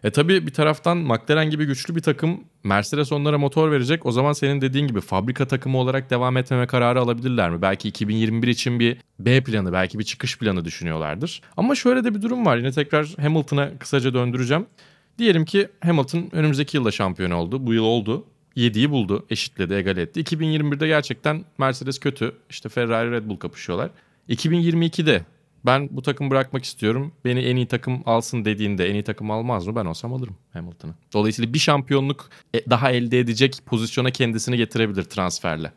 E 0.05 0.11
tabii 0.11 0.47
bir 0.47 0.53
taraftan 0.53 0.97
McLaren 0.97 1.51
gibi 1.51 1.65
güçlü 1.65 1.97
bir 1.97 2.01
takım 2.01 2.45
Mercedes 2.65 3.13
onlara 3.13 3.39
motor 3.39 3.71
verecek. 3.71 4.07
O 4.07 4.13
zaman 4.13 4.33
senin 4.33 4.61
dediğin 4.61 4.87
gibi 4.87 5.01
fabrika 5.01 5.47
takımı 5.47 5.79
olarak 5.79 6.11
devam 6.11 6.37
etmeme 6.37 6.67
kararı 6.67 7.01
alabilirler 7.01 7.51
mi? 7.51 7.63
Belki 7.63 7.89
2021 7.89 8.49
için 8.49 8.81
bir 8.81 8.97
B 9.19 9.41
planı, 9.41 9.73
belki 9.73 9.99
bir 9.99 10.05
çıkış 10.05 10.39
planı 10.39 10.65
düşünüyorlardır. 10.65 11.43
Ama 11.57 11.75
şöyle 11.75 12.05
de 12.05 12.15
bir 12.15 12.23
durum 12.23 12.47
var. 12.47 12.57
Yine 12.57 12.73
tekrar 12.73 13.07
Hamilton'a 13.21 13.79
kısaca 13.79 14.15
döndüreceğim. 14.15 14.67
Diyelim 15.19 15.45
ki 15.45 15.69
Hamilton 15.81 16.29
önümüzdeki 16.33 16.77
yılda 16.77 16.91
şampiyon 16.91 17.31
oldu. 17.31 17.67
Bu 17.67 17.75
yıl 17.75 17.85
oldu. 17.85 18.25
7'yi 18.57 18.91
buldu, 18.91 19.27
eşitledi, 19.31 19.75
egal 19.75 19.97
etti. 19.97 20.21
2021'de 20.21 20.87
gerçekten 20.87 21.45
Mercedes 21.59 21.99
kötü. 21.99 22.33
İşte 22.51 22.69
Ferrari, 22.69 23.11
Red 23.11 23.29
Bull 23.29 23.37
kapışıyorlar. 23.37 23.91
2022'de 24.29 25.25
ben 25.67 25.89
bu 25.91 26.03
takımı 26.03 26.31
bırakmak 26.31 26.65
istiyorum. 26.65 27.13
Beni 27.25 27.41
en 27.41 27.57
iyi 27.57 27.67
takım 27.69 28.03
alsın 28.07 28.45
dediğinde 28.45 28.89
en 28.91 28.95
iyi 28.95 29.05
takım 29.05 29.31
almaz 29.31 29.67
mı? 29.67 29.77
Ben 29.77 29.85
olsam 29.85 30.13
alırım 30.15 30.37
Hamilton'ı. 30.53 30.95
Dolayısıyla 31.13 31.55
bir 31.55 31.59
şampiyonluk 31.59 32.29
e- 32.55 32.71
daha 32.71 32.91
elde 32.91 33.19
edecek 33.19 33.59
pozisyona 33.67 34.11
kendisini 34.11 34.57
getirebilir 34.57 35.05
transferle. 35.05 35.73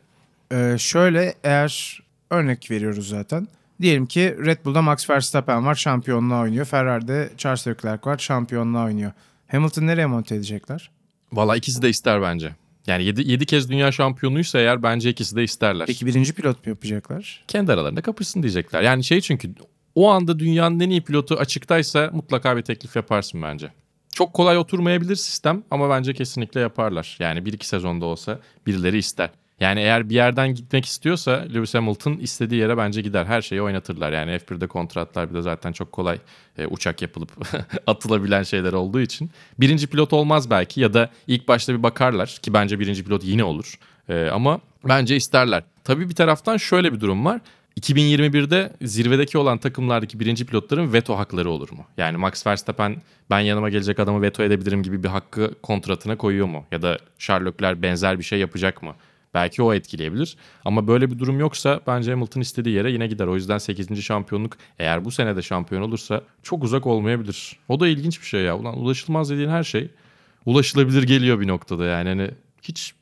Ee, 0.52 0.76
şöyle 0.78 1.34
eğer 1.44 2.00
örnek 2.30 2.70
veriyoruz 2.70 3.08
zaten. 3.08 3.48
Diyelim 3.80 4.06
ki 4.06 4.36
Red 4.44 4.58
Bull'da 4.64 4.82
Max 4.82 5.10
Verstappen 5.10 5.66
var 5.66 5.74
şampiyonluğa 5.74 6.40
oynuyor. 6.42 6.64
Ferrari'de 6.64 7.30
Charles 7.36 7.66
Leclerc 7.66 8.10
var 8.10 8.18
şampiyonluğa 8.18 8.84
oynuyor. 8.84 9.12
Hamilton 9.48 9.86
nereye 9.86 10.06
monte 10.06 10.34
edecekler? 10.34 10.90
Valla 11.32 11.56
ikisi 11.56 11.82
de 11.82 11.88
ister 11.88 12.22
bence. 12.22 12.54
Yani 12.86 13.04
7, 13.04 13.30
7 13.30 13.46
kez 13.46 13.70
dünya 13.70 13.92
şampiyonuysa 13.92 14.58
eğer 14.58 14.82
bence 14.82 15.10
ikisi 15.10 15.36
de 15.36 15.44
isterler. 15.44 15.86
Peki 15.86 16.06
birinci 16.06 16.32
pilot 16.32 16.66
mu 16.66 16.70
yapacaklar? 16.70 17.44
Kendi 17.48 17.72
aralarında 17.72 18.00
kapışsın 18.02 18.42
diyecekler. 18.42 18.82
Yani 18.82 19.04
şey 19.04 19.20
çünkü 19.20 19.54
o 19.94 20.10
anda 20.10 20.38
dünyanın 20.38 20.80
en 20.80 20.90
iyi 20.90 21.00
pilotu 21.00 21.34
açıktaysa 21.34 22.10
mutlaka 22.12 22.56
bir 22.56 22.62
teklif 22.62 22.96
yaparsın 22.96 23.42
bence. 23.42 23.72
Çok 24.12 24.34
kolay 24.34 24.58
oturmayabilir 24.58 25.16
sistem 25.16 25.62
ama 25.70 25.90
bence 25.90 26.14
kesinlikle 26.14 26.60
yaparlar. 26.60 27.16
Yani 27.20 27.44
bir 27.44 27.52
iki 27.52 27.66
sezonda 27.66 28.06
olsa 28.06 28.40
birileri 28.66 28.98
ister. 28.98 29.30
Yani 29.62 29.80
eğer 29.80 30.10
bir 30.10 30.14
yerden 30.14 30.54
gitmek 30.54 30.84
istiyorsa 30.84 31.30
Lewis 31.54 31.74
Hamilton 31.74 32.12
istediği 32.12 32.60
yere 32.60 32.76
bence 32.76 33.02
gider. 33.02 33.24
Her 33.24 33.42
şeyi 33.42 33.62
oynatırlar. 33.62 34.12
Yani 34.12 34.30
F1'de 34.30 34.66
kontratlar 34.66 35.30
bir 35.30 35.34
de 35.34 35.42
zaten 35.42 35.72
çok 35.72 35.92
kolay 35.92 36.18
e, 36.58 36.66
uçak 36.66 37.02
yapılıp 37.02 37.30
atılabilen 37.86 38.42
şeyler 38.42 38.72
olduğu 38.72 39.00
için. 39.00 39.30
Birinci 39.60 39.86
pilot 39.86 40.12
olmaz 40.12 40.50
belki 40.50 40.80
ya 40.80 40.94
da 40.94 41.10
ilk 41.26 41.48
başta 41.48 41.74
bir 41.74 41.82
bakarlar 41.82 42.28
ki 42.42 42.54
bence 42.54 42.80
birinci 42.80 43.04
pilot 43.04 43.24
yine 43.24 43.44
olur. 43.44 43.78
E, 44.08 44.28
ama 44.28 44.60
bence 44.88 45.16
isterler. 45.16 45.62
Tabii 45.84 46.08
bir 46.08 46.14
taraftan 46.14 46.56
şöyle 46.56 46.92
bir 46.92 47.00
durum 47.00 47.24
var. 47.24 47.40
2021'de 47.80 48.72
zirvedeki 48.82 49.38
olan 49.38 49.58
takımlardaki 49.58 50.20
birinci 50.20 50.46
pilotların 50.46 50.92
veto 50.92 51.18
hakları 51.18 51.50
olur 51.50 51.70
mu? 51.72 51.84
Yani 51.96 52.16
Max 52.16 52.46
Verstappen 52.46 52.96
ben 53.30 53.40
yanıma 53.40 53.68
gelecek 53.68 54.00
adamı 54.00 54.22
veto 54.22 54.42
edebilirim 54.42 54.82
gibi 54.82 55.02
bir 55.02 55.08
hakkı 55.08 55.54
kontratına 55.62 56.16
koyuyor 56.16 56.46
mu? 56.46 56.64
Ya 56.72 56.82
da 56.82 56.98
Leclerc 57.30 57.82
benzer 57.82 58.18
bir 58.18 58.24
şey 58.24 58.38
yapacak 58.38 58.82
mı? 58.82 58.94
Belki 59.34 59.62
o 59.62 59.74
etkileyebilir. 59.74 60.36
Ama 60.64 60.86
böyle 60.86 61.10
bir 61.10 61.18
durum 61.18 61.40
yoksa 61.40 61.80
bence 61.86 62.10
Hamilton 62.10 62.40
istediği 62.40 62.74
yere 62.76 62.92
yine 62.92 63.06
gider. 63.06 63.26
O 63.26 63.34
yüzden 63.34 63.58
8. 63.58 64.02
şampiyonluk 64.02 64.56
eğer 64.78 65.04
bu 65.04 65.10
sene 65.10 65.36
de 65.36 65.42
şampiyon 65.42 65.82
olursa 65.82 66.22
çok 66.42 66.64
uzak 66.64 66.86
olmayabilir. 66.86 67.56
O 67.68 67.80
da 67.80 67.88
ilginç 67.88 68.20
bir 68.20 68.26
şey 68.26 68.42
ya. 68.42 68.58
Ulan 68.58 68.78
ulaşılmaz 68.78 69.30
dediğin 69.30 69.48
her 69.48 69.62
şey 69.64 69.90
ulaşılabilir 70.46 71.02
geliyor 71.02 71.40
bir 71.40 71.48
noktada 71.48 71.84
yani. 71.84 72.08
Hani 72.08 72.30
hiç 72.62 72.94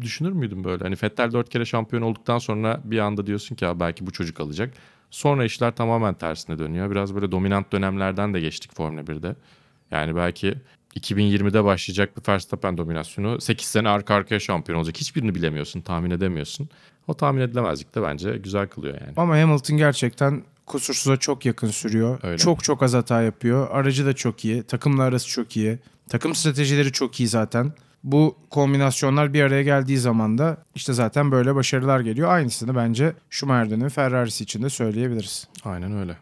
düşünür 0.00 0.32
müydün 0.32 0.64
böyle? 0.64 0.84
Hani 0.84 0.96
Vettel 1.02 1.32
4 1.32 1.48
kere 1.48 1.64
şampiyon 1.64 2.02
olduktan 2.02 2.38
sonra 2.38 2.80
bir 2.84 2.98
anda 2.98 3.26
diyorsun 3.26 3.54
ki 3.56 3.66
"Aa, 3.66 3.80
belki 3.80 4.06
bu 4.06 4.10
çocuk 4.12 4.40
alacak. 4.40 4.74
Sonra 5.10 5.44
işler 5.44 5.76
tamamen 5.76 6.14
tersine 6.14 6.58
dönüyor. 6.58 6.90
Biraz 6.90 7.14
böyle 7.14 7.32
dominant 7.32 7.72
dönemlerden 7.72 8.34
de 8.34 8.40
geçtik 8.40 8.74
Formula 8.76 9.06
1'de. 9.06 9.36
Yani 9.90 10.16
belki 10.16 10.54
2020'de 10.96 11.64
başlayacak 11.64 12.16
bir 12.16 12.32
Verstappen 12.32 12.78
dominasyonu 12.78 13.40
8 13.40 13.66
sene 13.66 13.88
arka 13.88 14.14
arkaya 14.14 14.40
şampiyon 14.40 14.78
olacak. 14.78 14.96
Hiçbirini 14.96 15.34
bilemiyorsun, 15.34 15.80
tahmin 15.80 16.10
edemiyorsun. 16.10 16.68
O 17.06 17.14
tahmin 17.14 17.40
edilemezlik 17.40 17.94
de 17.94 18.02
bence 18.02 18.36
güzel 18.36 18.68
kılıyor 18.68 18.94
yani. 18.94 19.12
Ama 19.16 19.40
Hamilton 19.40 19.76
gerçekten 19.76 20.42
kusursuza 20.66 21.16
çok 21.16 21.46
yakın 21.46 21.68
sürüyor. 21.68 22.18
Öyle. 22.22 22.38
Çok 22.38 22.64
çok 22.64 22.82
az 22.82 22.94
hata 22.94 23.22
yapıyor. 23.22 23.70
Aracı 23.70 24.06
da 24.06 24.12
çok 24.12 24.44
iyi. 24.44 24.62
Takımla 24.62 25.02
arası 25.02 25.28
çok 25.28 25.56
iyi. 25.56 25.78
Takım 26.08 26.34
stratejileri 26.34 26.92
çok 26.92 27.20
iyi 27.20 27.28
zaten. 27.28 27.72
Bu 28.04 28.36
kombinasyonlar 28.50 29.34
bir 29.34 29.42
araya 29.42 29.62
geldiği 29.62 29.98
zaman 29.98 30.38
da 30.38 30.64
işte 30.74 30.92
zaten 30.92 31.32
böyle 31.32 31.54
başarılar 31.54 32.00
geliyor. 32.00 32.28
Aynısını 32.28 32.76
bence 32.76 33.12
Schumacher 33.30 33.70
dönemi 33.70 33.90
Ferrari'si 33.90 34.44
için 34.44 34.62
de 34.62 34.70
söyleyebiliriz. 34.70 35.48
Aynen 35.64 35.98
öyle. 35.98 36.16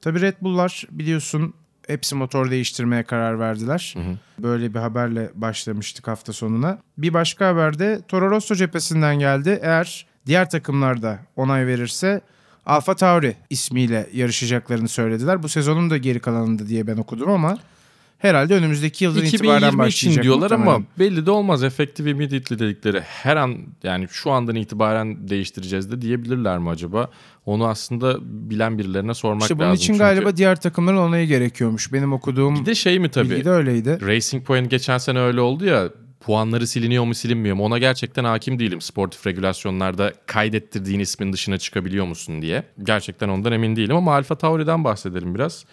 Tabii 0.00 0.20
Red 0.20 0.34
Bull'lar 0.42 0.84
biliyorsun 0.90 1.54
hepsi 1.90 2.14
motor 2.14 2.50
değiştirmeye 2.50 3.02
karar 3.02 3.38
verdiler. 3.38 3.94
Böyle 4.38 4.74
bir 4.74 4.78
haberle 4.78 5.30
başlamıştık 5.34 6.08
hafta 6.08 6.32
sonuna. 6.32 6.78
Bir 6.98 7.14
başka 7.14 7.46
haber 7.48 7.78
de 7.78 8.00
Toro 8.08 8.30
Rosso 8.30 8.54
cephesinden 8.54 9.18
geldi. 9.18 9.58
Eğer 9.62 10.06
diğer 10.26 10.50
takımlar 10.50 11.02
da 11.02 11.18
onay 11.36 11.66
verirse 11.66 12.20
Alfa 12.66 12.96
Tauri 12.96 13.36
ismiyle 13.50 14.08
yarışacaklarını 14.12 14.88
söylediler. 14.88 15.42
Bu 15.42 15.48
sezonun 15.48 15.90
da 15.90 15.96
geri 15.96 16.20
kalanında 16.20 16.68
diye 16.68 16.86
ben 16.86 16.96
okudum 16.96 17.30
ama 17.30 17.58
herhalde 18.20 18.54
önümüzdeki 18.54 19.04
yıldan 19.04 19.24
itibaren 19.24 19.56
2020 19.56 19.78
başlayacak. 19.78 20.12
için 20.12 20.22
diyorlar 20.22 20.50
ama 20.50 20.82
belli 20.98 21.26
de 21.26 21.30
olmaz. 21.30 21.64
Effective 21.64 22.10
immediately 22.10 22.58
dedikleri 22.58 23.00
her 23.00 23.36
an 23.36 23.58
yani 23.82 24.06
şu 24.10 24.30
andan 24.30 24.54
itibaren 24.54 25.28
değiştireceğiz 25.28 25.92
de 25.92 26.02
diyebilirler 26.02 26.58
mi 26.58 26.68
acaba? 26.70 27.10
Onu 27.46 27.66
aslında 27.66 28.18
bilen 28.22 28.78
birilerine 28.78 29.14
sormak 29.14 29.42
İşte 29.42 29.54
lazım. 29.54 29.66
bunun 29.66 29.74
için 29.74 29.86
Çünkü 29.86 29.98
galiba 29.98 30.36
diğer 30.36 30.60
takımların 30.60 30.96
onayı 30.96 31.26
gerekiyormuş. 31.26 31.92
Benim 31.92 32.12
okuduğum 32.12 32.60
bir 32.60 32.66
de 32.66 32.74
şey 32.74 32.98
mi 32.98 33.08
tabii? 33.10 33.30
bilgi 33.30 33.44
de 33.44 33.50
öyleydi. 33.50 33.98
Racing 34.06 34.46
Point 34.46 34.70
geçen 34.70 34.98
sene 34.98 35.18
öyle 35.18 35.40
oldu 35.40 35.64
ya 35.64 35.88
puanları 36.20 36.66
siliniyor 36.66 37.04
mu 37.04 37.14
silinmiyor 37.14 37.56
mu 37.56 37.64
ona 37.64 37.78
gerçekten 37.78 38.24
hakim 38.24 38.58
değilim. 38.58 38.80
Sportif 38.80 39.26
regülasyonlarda 39.26 40.12
kaydettirdiğin 40.26 41.00
ismin 41.00 41.32
dışına 41.32 41.58
çıkabiliyor 41.58 42.06
musun 42.06 42.42
diye. 42.42 42.62
Gerçekten 42.82 43.28
ondan 43.28 43.52
emin 43.52 43.76
değilim 43.76 43.96
ama 43.96 44.14
Alfa 44.14 44.34
Tauri'den 44.34 44.84
bahsedelim 44.84 45.34
biraz. 45.34 45.64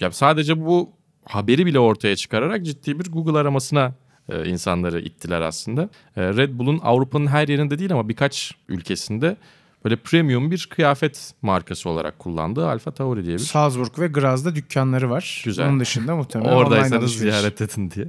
Ya 0.00 0.10
sadece 0.10 0.60
bu 0.66 0.90
haberi 1.24 1.66
bile 1.66 1.78
ortaya 1.78 2.16
çıkararak 2.16 2.64
ciddi 2.66 3.00
bir 3.00 3.12
Google 3.12 3.38
aramasına 3.38 3.94
e, 4.28 4.48
insanları 4.48 5.00
ittiler 5.00 5.40
aslında. 5.40 5.82
E, 6.16 6.22
Red 6.22 6.58
Bull'un 6.58 6.80
Avrupa'nın 6.82 7.26
her 7.26 7.48
yerinde 7.48 7.78
değil 7.78 7.92
ama 7.92 8.08
birkaç 8.08 8.54
ülkesinde 8.68 9.36
böyle 9.84 9.96
premium 9.96 10.50
bir 10.50 10.68
kıyafet 10.70 11.34
markası 11.42 11.88
olarak 11.88 12.18
kullandığı 12.18 12.68
Alfa 12.68 12.90
Tauri 12.90 13.24
diye 13.24 13.34
bir 13.34 13.42
Salzburg 13.42 13.98
ve 13.98 14.06
Graz'da 14.06 14.54
dükkanları 14.54 15.10
var. 15.10 15.42
Güzel. 15.44 15.68
Onun 15.68 15.80
dışında 15.80 16.16
muhtemelen 16.16 16.52
Oradaysanız 16.52 17.18
ziyaret 17.18 17.60
edin 17.60 17.90
diye. 17.90 18.08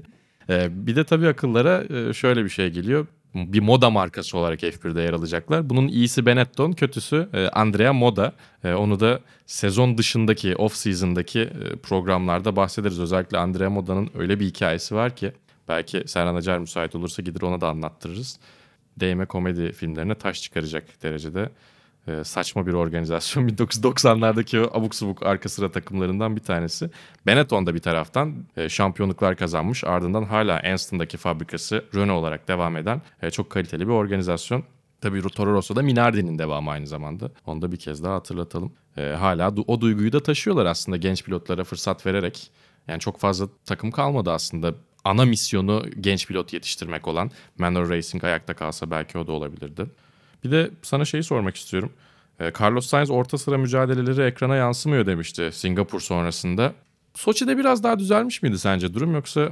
Ee, 0.49 0.87
bir 0.87 0.95
de 0.95 1.03
tabii 1.03 1.27
akıllara 1.27 1.83
e, 1.83 2.13
şöyle 2.13 2.43
bir 2.43 2.49
şey 2.49 2.69
geliyor. 2.69 3.07
Bir 3.35 3.59
moda 3.59 3.89
markası 3.89 4.37
olarak 4.37 4.63
F1'de 4.63 5.01
yer 5.01 5.13
alacaklar. 5.13 5.69
Bunun 5.69 5.87
iyisi 5.87 6.25
Benetton, 6.25 6.71
kötüsü 6.71 7.29
e, 7.33 7.47
Andrea 7.47 7.93
Moda. 7.93 8.33
E, 8.63 8.73
onu 8.73 8.99
da 8.99 9.19
sezon 9.45 9.97
dışındaki, 9.97 10.55
off 10.55 10.75
season'daki 10.75 11.39
e, 11.39 11.75
programlarda 11.75 12.55
bahsederiz. 12.55 12.99
Özellikle 12.99 13.37
Andrea 13.37 13.69
Moda'nın 13.69 14.09
öyle 14.15 14.39
bir 14.39 14.45
hikayesi 14.45 14.95
var 14.95 15.15
ki 15.15 15.31
belki 15.67 16.03
Serhan 16.05 16.35
Acar 16.35 16.57
müsait 16.57 16.95
olursa 16.95 17.21
gider 17.21 17.41
ona 17.41 17.61
da 17.61 17.69
anlattırırız. 17.69 18.39
Değme 18.99 19.25
komedi 19.25 19.71
filmlerine 19.71 20.15
taş 20.15 20.41
çıkaracak 20.41 21.03
derecede 21.03 21.49
e, 22.07 22.23
saçma 22.23 22.67
bir 22.67 22.73
organizasyon. 22.73 23.47
1990'lardaki 23.49 24.59
o 24.59 24.79
abuk 24.79 24.95
subuk 24.95 25.23
arka 25.23 25.49
sıra 25.49 25.71
takımlarından 25.71 26.35
bir 26.35 26.41
tanesi. 26.41 26.89
Benetton 27.25 27.65
da 27.65 27.75
bir 27.75 27.79
taraftan 27.79 28.45
e, 28.57 28.69
şampiyonluklar 28.69 29.35
kazanmış. 29.35 29.83
Ardından 29.83 30.23
hala 30.23 30.61
Anston'daki 30.71 31.17
fabrikası 31.17 31.85
Renault 31.95 32.19
olarak 32.19 32.47
devam 32.47 32.77
eden 32.77 33.01
e, 33.21 33.31
çok 33.31 33.49
kaliteli 33.49 33.87
bir 33.87 33.93
organizasyon. 33.93 34.63
Tabii 35.01 35.21
Toro 35.21 35.53
Rosso 35.53 35.75
da 35.75 35.81
Minardi'nin 35.81 36.39
devamı 36.39 36.71
aynı 36.71 36.87
zamanda. 36.87 37.31
Onu 37.45 37.61
da 37.61 37.71
bir 37.71 37.77
kez 37.77 38.03
daha 38.03 38.15
hatırlatalım. 38.15 38.73
E, 38.97 39.01
hala 39.01 39.47
du- 39.47 39.63
o 39.67 39.81
duyguyu 39.81 40.11
da 40.11 40.23
taşıyorlar 40.23 40.65
aslında 40.65 40.97
genç 40.97 41.23
pilotlara 41.23 41.63
fırsat 41.63 42.05
vererek. 42.05 42.51
Yani 42.87 42.99
çok 42.99 43.19
fazla 43.19 43.47
takım 43.65 43.91
kalmadı 43.91 44.31
aslında. 44.31 44.75
Ana 45.03 45.25
misyonu 45.25 45.83
genç 45.99 46.27
pilot 46.27 46.53
yetiştirmek 46.53 47.07
olan 47.07 47.31
Manor 47.57 47.89
Racing 47.89 48.23
ayakta 48.23 48.53
kalsa 48.53 48.91
belki 48.91 49.17
o 49.17 49.27
da 49.27 49.31
olabilirdi. 49.31 49.85
Bir 50.43 50.51
de 50.51 50.71
sana 50.81 51.05
şeyi 51.05 51.23
sormak 51.23 51.55
istiyorum. 51.55 51.91
Ee, 52.39 52.51
Carlos 52.61 52.87
Sainz 52.87 53.09
orta 53.09 53.37
sıra 53.37 53.57
mücadeleleri 53.57 54.21
ekrana 54.21 54.55
yansımıyor 54.55 55.05
demişti 55.05 55.49
Singapur 55.53 55.99
sonrasında. 55.99 56.73
Soçi'de 57.13 57.57
biraz 57.57 57.83
daha 57.83 57.99
düzelmiş 57.99 58.41
miydi 58.41 58.59
sence 58.59 58.93
durum 58.93 59.13
yoksa 59.13 59.49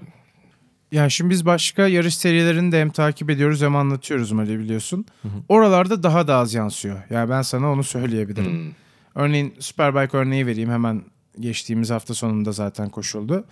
Yani 0.92 1.12
şimdi 1.12 1.30
biz 1.30 1.46
başka 1.46 1.88
yarış 1.88 2.18
serilerini 2.18 2.72
de 2.72 2.82
hem 2.82 2.90
takip 2.90 3.30
ediyoruz 3.30 3.62
hem 3.62 3.76
anlatıyoruz 3.76 4.32
Mali 4.32 4.60
biliyorsun. 4.60 5.06
Oralarda 5.50 6.04
daha 6.04 6.28
da 6.28 6.36
az 6.36 6.54
yansıyor. 6.54 7.00
Yani 7.10 7.30
ben 7.30 7.42
sana 7.42 7.72
onu 7.72 7.84
söyleyebilirim. 7.84 8.52
Hmm. 8.52 8.72
Örneğin 9.16 9.54
Superbike 9.60 10.18
örneği 10.18 10.48
vereyim 10.48 10.72
hemen 10.72 11.02
geçtiğimiz 11.40 11.90
hafta 11.90 12.14
sonunda 12.14 12.52
zaten 12.52 12.90
koşuldu. 12.90 13.46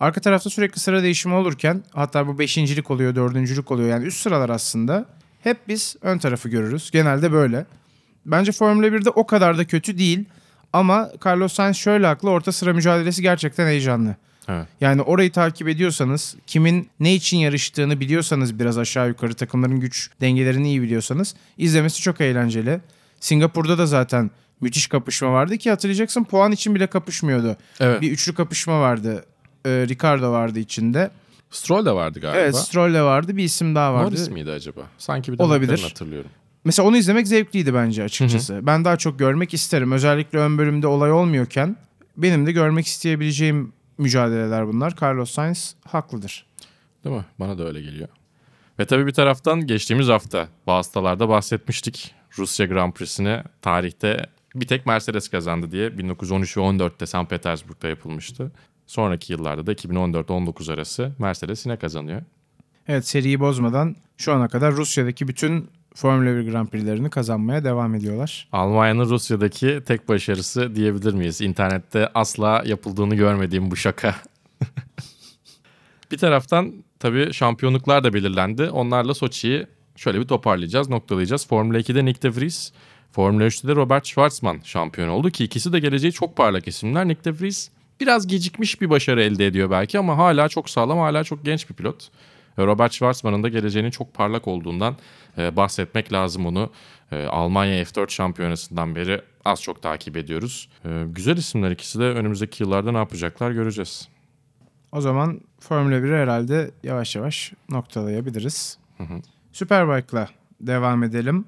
Arka 0.00 0.20
tarafta 0.20 0.50
sürekli 0.50 0.80
sıra 0.80 1.02
değişimi 1.02 1.34
olurken 1.34 1.84
hatta 1.92 2.26
bu 2.26 2.38
beşincilik 2.38 2.90
oluyor, 2.90 3.14
dördüncülük 3.14 3.70
oluyor. 3.70 3.88
Yani 3.88 4.04
üst 4.04 4.20
sıralar 4.22 4.50
aslında 4.50 5.06
hep 5.46 5.68
biz 5.68 5.96
ön 6.02 6.18
tarafı 6.18 6.48
görürüz. 6.48 6.90
Genelde 6.90 7.32
böyle. 7.32 7.66
Bence 8.26 8.52
Formula 8.52 8.86
1'de 8.86 9.10
o 9.10 9.26
kadar 9.26 9.58
da 9.58 9.64
kötü 9.64 9.98
değil. 9.98 10.24
Ama 10.72 11.10
Carlos 11.26 11.52
Sainz 11.52 11.76
şöyle 11.76 12.06
haklı. 12.06 12.30
Orta 12.30 12.52
sıra 12.52 12.72
mücadelesi 12.72 13.22
gerçekten 13.22 13.66
heyecanlı. 13.66 14.16
Evet. 14.48 14.66
Yani 14.80 15.02
orayı 15.02 15.32
takip 15.32 15.68
ediyorsanız, 15.68 16.36
kimin 16.46 16.88
ne 17.00 17.14
için 17.14 17.36
yarıştığını 17.36 18.00
biliyorsanız 18.00 18.58
biraz 18.58 18.78
aşağı 18.78 19.08
yukarı 19.08 19.34
takımların 19.34 19.80
güç 19.80 20.10
dengelerini 20.20 20.68
iyi 20.68 20.82
biliyorsanız 20.82 21.34
izlemesi 21.58 22.02
çok 22.02 22.20
eğlenceli. 22.20 22.80
Singapur'da 23.20 23.78
da 23.78 23.86
zaten 23.86 24.30
müthiş 24.60 24.86
kapışma 24.86 25.32
vardı 25.32 25.58
ki 25.58 25.70
hatırlayacaksın 25.70 26.24
puan 26.24 26.52
için 26.52 26.74
bile 26.74 26.86
kapışmıyordu. 26.86 27.56
Evet. 27.80 28.00
Bir 28.00 28.10
üçlü 28.12 28.34
kapışma 28.34 28.80
vardı. 28.80 29.24
Ee, 29.66 29.70
Ricardo 29.88 30.32
vardı 30.32 30.58
içinde. 30.58 31.10
Stroll 31.50 31.86
de 31.86 31.92
vardı 31.92 32.20
galiba. 32.20 32.40
Evet 32.40 32.56
Stroll 32.56 32.94
de 32.94 33.02
vardı 33.02 33.36
bir 33.36 33.44
isim 33.44 33.74
daha 33.74 33.94
vardı. 33.94 34.06
Norris 34.06 34.28
miydi 34.28 34.50
acaba? 34.50 34.80
Sanki 34.98 35.32
bir 35.32 35.38
de 35.38 35.42
Olabilir. 35.42 35.82
Hatırlıyorum. 35.82 36.30
Mesela 36.64 36.88
onu 36.88 36.96
izlemek 36.96 37.28
zevkliydi 37.28 37.74
bence 37.74 38.02
açıkçası. 38.04 38.60
Ben 38.62 38.84
daha 38.84 38.96
çok 38.96 39.18
görmek 39.18 39.54
isterim. 39.54 39.92
Özellikle 39.92 40.38
ön 40.38 40.58
bölümde 40.58 40.86
olay 40.86 41.12
olmuyorken 41.12 41.76
benim 42.16 42.46
de 42.46 42.52
görmek 42.52 42.86
isteyebileceğim 42.86 43.72
mücadeleler 43.98 44.68
bunlar. 44.68 44.94
Carlos 45.02 45.30
Sainz 45.30 45.74
haklıdır. 45.86 46.46
Değil 47.04 47.16
mi? 47.16 47.24
Bana 47.40 47.58
da 47.58 47.64
öyle 47.66 47.80
geliyor. 47.82 48.08
Ve 48.78 48.84
tabii 48.84 49.06
bir 49.06 49.12
taraftan 49.12 49.66
geçtiğimiz 49.66 50.08
hafta 50.08 50.48
bazı 50.66 50.88
haftalarda 50.88 51.28
bahsetmiştik. 51.28 52.14
Rusya 52.38 52.66
Grand 52.66 52.92
Prix'sini 52.92 53.42
tarihte 53.62 54.26
bir 54.54 54.66
tek 54.66 54.86
Mercedes 54.86 55.28
kazandı 55.28 55.72
diye 55.72 55.98
1913 55.98 56.56
ve 56.56 56.60
14'te 56.60 57.06
St. 57.06 57.30
Petersburg'da 57.30 57.88
yapılmıştı. 57.88 58.52
Sonraki 58.86 59.32
yıllarda 59.32 59.66
da 59.66 59.72
2014-19 59.72 60.72
arası 60.72 61.12
Mercedes 61.18 61.66
yine 61.66 61.76
kazanıyor. 61.76 62.22
Evet 62.88 63.06
seriyi 63.06 63.40
bozmadan 63.40 63.96
şu 64.16 64.32
ana 64.32 64.48
kadar 64.48 64.72
Rusya'daki 64.72 65.28
bütün 65.28 65.68
Formula 65.94 66.36
1 66.36 66.50
Grand 66.50 66.68
Prix'lerini 66.68 67.10
kazanmaya 67.10 67.64
devam 67.64 67.94
ediyorlar. 67.94 68.48
Almanya'nın 68.52 69.08
Rusya'daki 69.08 69.82
tek 69.86 70.08
başarısı 70.08 70.76
diyebilir 70.76 71.14
miyiz? 71.14 71.40
İnternette 71.40 72.08
asla 72.14 72.62
yapıldığını 72.66 73.14
görmediğim 73.14 73.70
bu 73.70 73.76
şaka. 73.76 74.14
bir 76.12 76.18
taraftan 76.18 76.72
tabii 76.98 77.32
şampiyonluklar 77.32 78.04
da 78.04 78.14
belirlendi. 78.14 78.70
Onlarla 78.70 79.14
Soçi'yi 79.14 79.66
şöyle 79.96 80.20
bir 80.20 80.26
toparlayacağız, 80.26 80.88
noktalayacağız. 80.88 81.46
Formula 81.46 81.78
2'de 81.78 82.04
Nick 82.04 82.22
de 82.22 82.36
Vries, 82.36 82.72
Formula 83.12 83.44
3'te 83.46 83.68
de 83.68 83.74
Robert 83.74 84.06
Schwarzman 84.06 84.60
şampiyon 84.64 85.08
oldu 85.08 85.30
ki 85.30 85.44
ikisi 85.44 85.72
de 85.72 85.78
geleceği 85.78 86.12
çok 86.12 86.36
parlak 86.36 86.68
isimler. 86.68 87.08
Nick 87.08 87.24
de 87.24 87.40
Vries 87.40 87.70
biraz 88.00 88.26
gecikmiş 88.26 88.80
bir 88.80 88.90
başarı 88.90 89.22
elde 89.22 89.46
ediyor 89.46 89.70
belki 89.70 89.98
ama 89.98 90.18
hala 90.18 90.48
çok 90.48 90.70
sağlam, 90.70 90.98
hala 90.98 91.24
çok 91.24 91.44
genç 91.44 91.70
bir 91.70 91.74
pilot. 91.74 92.10
Robert 92.58 92.92
Schwarzman'ın 92.92 93.42
da 93.42 93.48
geleceğinin 93.48 93.90
çok 93.90 94.14
parlak 94.14 94.48
olduğundan 94.48 94.96
e, 95.38 95.56
bahsetmek 95.56 96.12
lazım 96.12 96.46
onu. 96.46 96.70
E, 97.12 97.24
Almanya 97.24 97.82
F4 97.82 98.10
şampiyonasından 98.10 98.94
beri 98.94 99.22
az 99.44 99.62
çok 99.62 99.82
takip 99.82 100.16
ediyoruz. 100.16 100.68
E, 100.84 101.04
güzel 101.06 101.36
isimler 101.36 101.70
ikisi 101.70 101.98
de 101.98 102.04
önümüzdeki 102.04 102.62
yıllarda 102.62 102.92
ne 102.92 102.98
yapacaklar 102.98 103.50
göreceğiz. 103.50 104.08
O 104.92 105.00
zaman 105.00 105.40
Formula 105.60 105.94
1'i 105.94 106.22
herhalde 106.22 106.70
yavaş 106.82 107.16
yavaş 107.16 107.52
noktalayabiliriz. 107.70 108.78
Superbike'la 109.52 110.28
devam 110.60 111.02
edelim. 111.02 111.44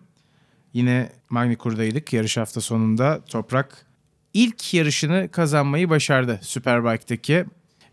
Yine 0.73 1.13
Magny-Cour'daydık 1.31 2.13
yarış 2.13 2.37
hafta 2.37 2.61
sonunda. 2.61 3.21
Toprak 3.25 3.87
ilk 4.39 4.75
yarışını 4.75 5.29
kazanmayı 5.33 5.91
başardı 5.91 6.41
Superbike'daki. 6.43 7.45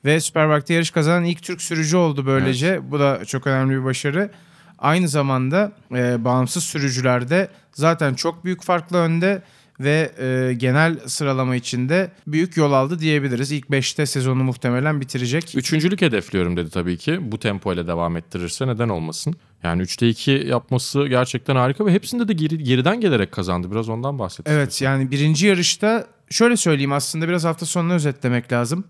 Ve 0.06 0.20
Superbike'da 0.20 0.74
yarış 0.74 0.92
kazanan 0.92 1.24
ilk 1.24 1.44
Türk 1.44 1.62
sürücü 1.62 1.98
oldu 1.98 2.26
böylece. 2.26 2.92
Bu 2.92 3.00
da 3.00 3.26
çok 3.26 3.48
önemli 3.48 3.80
bir 3.80 3.84
başarı. 3.84 4.32
Aynı 4.80 5.08
zamanda 5.08 5.72
e, 5.92 6.24
bağımsız 6.26 6.64
sürücülerde 6.64 7.50
zaten 7.72 8.14
çok 8.14 8.46
büyük 8.46 8.64
farklı 8.64 8.98
önde 8.98 9.42
ve 9.80 10.12
e, 10.20 10.54
genel 10.54 11.00
sıralama 11.08 11.56
içinde 11.56 12.12
büyük 12.28 12.58
yol 12.58 12.72
aldı 12.72 13.00
diyebiliriz. 13.00 13.52
İlk 13.52 13.66
5'te 13.66 14.06
sezonu 14.06 14.44
muhtemelen 14.44 15.02
bitirecek. 15.02 15.56
Üçüncülük 15.56 16.02
hedefliyorum 16.02 16.58
dedi 16.58 16.70
tabii 16.70 16.98
ki. 16.98 17.32
Bu 17.32 17.40
tempoyla 17.40 17.88
devam 17.88 18.18
ettirirse 18.18 18.68
neden 18.68 18.90
olmasın. 18.90 19.36
Yani 19.66 19.82
3'te 19.82 20.10
2 20.10 20.32
yapması 20.32 21.08
gerçekten 21.08 21.56
harika 21.56 21.86
ve 21.86 21.94
hepsinde 21.94 22.28
de 22.28 22.34
geri, 22.34 22.64
geriden 22.64 23.00
gelerek 23.00 23.32
kazandı. 23.32 23.72
Biraz 23.72 23.90
ondan 23.90 24.20
bahset. 24.20 24.50
Evet 24.50 24.82
yani 24.82 25.12
birinci 25.12 25.48
yarışta 25.48 26.08
şöyle 26.30 26.58
söyleyeyim 26.58 26.94
aslında 26.94 27.28
biraz 27.28 27.46
hafta 27.46 27.66
sonunu 27.66 27.94
özetlemek 27.94 28.52
lazım. 28.52 28.84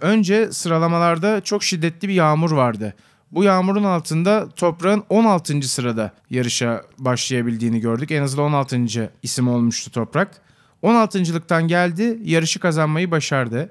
Önce 0.00 0.52
sıralamalarda 0.52 1.40
çok 1.40 1.64
şiddetli 1.64 2.08
bir 2.08 2.14
yağmur 2.14 2.50
vardı. 2.50 2.94
Bu 3.32 3.44
yağmurun 3.44 3.84
altında 3.84 4.48
Toprak'ın 4.48 5.04
16. 5.08 5.62
sırada 5.62 6.12
yarışa 6.30 6.82
başlayabildiğini 6.98 7.80
gördük. 7.80 8.10
En 8.10 8.22
azından 8.22 8.46
16. 8.46 9.10
isim 9.22 9.48
olmuştu 9.48 9.90
Toprak. 9.90 10.40
16.lıktan 10.82 11.68
geldi, 11.68 12.18
yarışı 12.24 12.60
kazanmayı 12.60 13.10
başardı. 13.10 13.70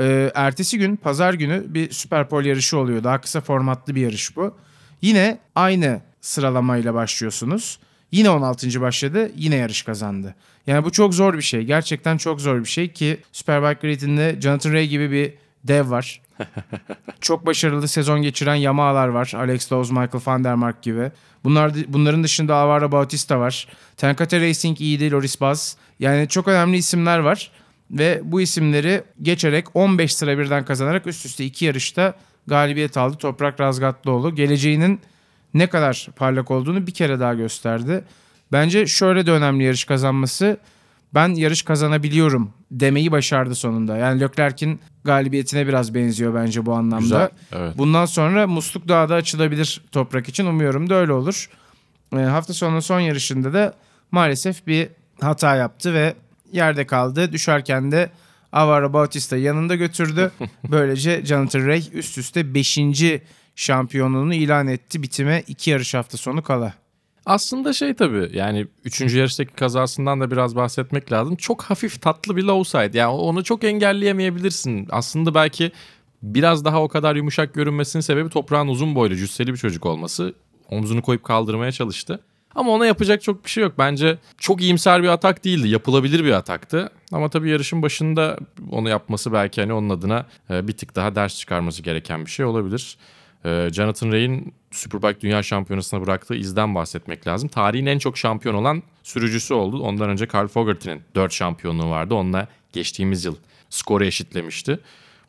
Ee, 0.00 0.30
ertesi 0.34 0.78
gün, 0.78 0.96
pazar 0.96 1.34
günü 1.34 1.64
bir 1.68 1.90
Süper 1.90 2.28
Pol 2.28 2.44
yarışı 2.44 2.78
oluyor. 2.78 3.04
Daha 3.04 3.20
kısa 3.20 3.40
formatlı 3.40 3.94
bir 3.94 4.00
yarış 4.00 4.36
bu. 4.36 4.54
Yine 5.02 5.38
aynı 5.54 6.00
sıralamayla 6.20 6.94
başlıyorsunuz. 6.94 7.78
Yine 8.12 8.30
16. 8.30 8.80
başladı, 8.80 9.32
yine 9.36 9.56
yarış 9.56 9.82
kazandı. 9.82 10.34
Yani 10.66 10.84
bu 10.84 10.92
çok 10.92 11.14
zor 11.14 11.34
bir 11.34 11.42
şey. 11.42 11.62
Gerçekten 11.62 12.16
çok 12.16 12.40
zor 12.40 12.60
bir 12.60 12.68
şey 12.68 12.92
ki 12.92 13.20
Superbike 13.32 13.88
Grid'inde 13.88 14.36
Jonathan 14.40 14.72
Ray 14.72 14.88
gibi 14.88 15.10
bir 15.10 15.32
dev 15.64 15.90
var. 15.90 16.20
çok 17.20 17.46
başarılı 17.46 17.88
sezon 17.88 18.22
geçiren 18.22 18.54
Yamaha'lar 18.54 19.08
var. 19.08 19.32
Alex 19.36 19.72
Lowe's, 19.72 19.90
Michael 19.90 20.22
van 20.26 20.44
der 20.44 20.54
Mark 20.54 20.82
gibi. 20.82 21.10
Bunlar 21.44 21.72
bunların 21.88 22.24
dışında 22.24 22.54
Alvaro 22.54 22.92
Bautista 22.92 23.40
var. 23.40 23.68
Tenkate 23.96 24.40
Racing 24.40 24.80
iyi 24.80 25.00
değil, 25.00 25.12
Loris 25.12 25.40
Baz. 25.40 25.76
Yani 26.00 26.28
çok 26.28 26.48
önemli 26.48 26.76
isimler 26.76 27.18
var. 27.18 27.50
Ve 27.90 28.20
bu 28.24 28.40
isimleri 28.40 29.02
geçerek 29.22 29.76
15 29.76 30.14
sıra 30.14 30.38
birden 30.38 30.64
kazanarak 30.64 31.06
üst 31.06 31.26
üste 31.26 31.44
iki 31.44 31.64
yarışta 31.64 32.14
galibiyet 32.48 32.96
aldı. 32.96 33.16
Toprak 33.16 33.60
Razgatlıoğlu 33.60 34.34
geleceğinin 34.34 35.00
ne 35.54 35.66
kadar 35.66 36.08
parlak 36.16 36.50
olduğunu 36.50 36.86
bir 36.86 36.94
kere 36.94 37.20
daha 37.20 37.34
gösterdi. 37.34 38.04
Bence 38.52 38.86
şöyle 38.86 39.26
de 39.26 39.32
önemli 39.32 39.64
yarış 39.64 39.84
kazanması. 39.84 40.58
Ben 41.14 41.28
yarış 41.34 41.62
kazanabiliyorum 41.62 42.50
demeyi 42.70 43.12
başardı 43.12 43.54
sonunda. 43.54 43.96
Yani 43.96 44.20
Leclerc'in 44.20 44.80
galibiyetine 45.04 45.66
biraz 45.66 45.94
benziyor 45.94 46.34
bence 46.34 46.66
bu 46.66 46.72
anlamda. 46.72 47.00
Güzel, 47.00 47.30
evet. 47.52 47.78
Bundan 47.78 48.06
sonra 48.06 48.46
musluk 48.46 48.88
daha 48.88 49.08
da 49.08 49.14
açılabilir 49.14 49.80
toprak 49.92 50.28
için. 50.28 50.46
Umuyorum 50.46 50.90
da 50.90 50.94
öyle 50.94 51.12
olur. 51.12 51.50
E, 52.12 52.16
hafta 52.16 52.52
sonu 52.54 52.82
son 52.82 53.00
yarışında 53.00 53.52
da 53.52 53.74
maalesef 54.12 54.66
bir 54.66 54.88
hata 55.20 55.56
yaptı 55.56 55.94
ve 55.94 56.14
yerde 56.52 56.86
kaldı. 56.86 57.32
Düşerken 57.32 57.92
de 57.92 58.10
Alvaro 58.52 58.92
Bautista 58.92 59.36
yanında 59.36 59.74
götürdü. 59.74 60.32
Böylece 60.70 61.26
Jonathan 61.26 61.66
Ray 61.66 61.82
üst 61.92 62.18
üste 62.18 62.54
5. 62.54 62.78
şampiyonluğunu 63.56 64.34
ilan 64.34 64.68
etti. 64.68 65.02
Bitime 65.02 65.44
2 65.46 65.70
yarış 65.70 65.94
hafta 65.94 66.18
sonu 66.18 66.42
kala. 66.42 66.74
Aslında 67.26 67.72
şey 67.72 67.94
tabii 67.94 68.30
yani 68.32 68.66
3. 68.84 69.00
yarıştaki 69.00 69.54
kazasından 69.54 70.20
da 70.20 70.30
biraz 70.30 70.56
bahsetmek 70.56 71.12
lazım. 71.12 71.36
Çok 71.36 71.62
hafif 71.62 72.02
tatlı 72.02 72.36
bir 72.36 72.42
low 72.42 72.84
side. 72.84 72.98
Yani 72.98 73.10
onu 73.10 73.44
çok 73.44 73.64
engelleyemeyebilirsin. 73.64 74.88
Aslında 74.90 75.34
belki 75.34 75.72
biraz 76.22 76.64
daha 76.64 76.82
o 76.82 76.88
kadar 76.88 77.16
yumuşak 77.16 77.54
görünmesinin 77.54 78.00
sebebi 78.00 78.28
toprağın 78.28 78.68
uzun 78.68 78.94
boylu 78.94 79.16
cüsseli 79.16 79.52
bir 79.52 79.58
çocuk 79.58 79.86
olması. 79.86 80.34
Omzunu 80.70 81.02
koyup 81.02 81.24
kaldırmaya 81.24 81.72
çalıştı. 81.72 82.20
Ama 82.58 82.70
ona 82.70 82.86
yapacak 82.86 83.22
çok 83.22 83.44
bir 83.44 83.50
şey 83.50 83.62
yok. 83.62 83.74
Bence 83.78 84.18
çok 84.38 84.60
iyimser 84.60 85.02
bir 85.02 85.08
atak 85.08 85.44
değildi. 85.44 85.68
Yapılabilir 85.68 86.24
bir 86.24 86.32
ataktı. 86.32 86.90
Ama 87.12 87.28
tabii 87.28 87.50
yarışın 87.50 87.82
başında 87.82 88.38
onu 88.70 88.88
yapması 88.88 89.32
belki 89.32 89.60
hani 89.60 89.72
onun 89.72 89.90
adına 89.90 90.26
bir 90.50 90.72
tık 90.72 90.96
daha 90.96 91.14
ders 91.14 91.38
çıkarması 91.38 91.82
gereken 91.82 92.26
bir 92.26 92.30
şey 92.30 92.46
olabilir. 92.46 92.98
Jonathan 93.44 94.12
Ray'in 94.12 94.54
Superbike 94.70 95.20
Dünya 95.20 95.42
Şampiyonası'na 95.42 96.06
bıraktığı 96.06 96.34
izden 96.34 96.74
bahsetmek 96.74 97.26
lazım. 97.26 97.48
Tarihin 97.48 97.86
en 97.86 97.98
çok 97.98 98.18
şampiyon 98.18 98.54
olan 98.54 98.82
sürücüsü 99.02 99.54
oldu. 99.54 99.82
Ondan 99.82 100.10
önce 100.10 100.26
Carl 100.34 100.48
Fogarty'nin 100.48 101.02
4 101.14 101.32
şampiyonluğu 101.32 101.90
vardı. 101.90 102.14
Onunla 102.14 102.48
geçtiğimiz 102.72 103.24
yıl 103.24 103.36
skoru 103.70 104.04
eşitlemişti. 104.04 104.80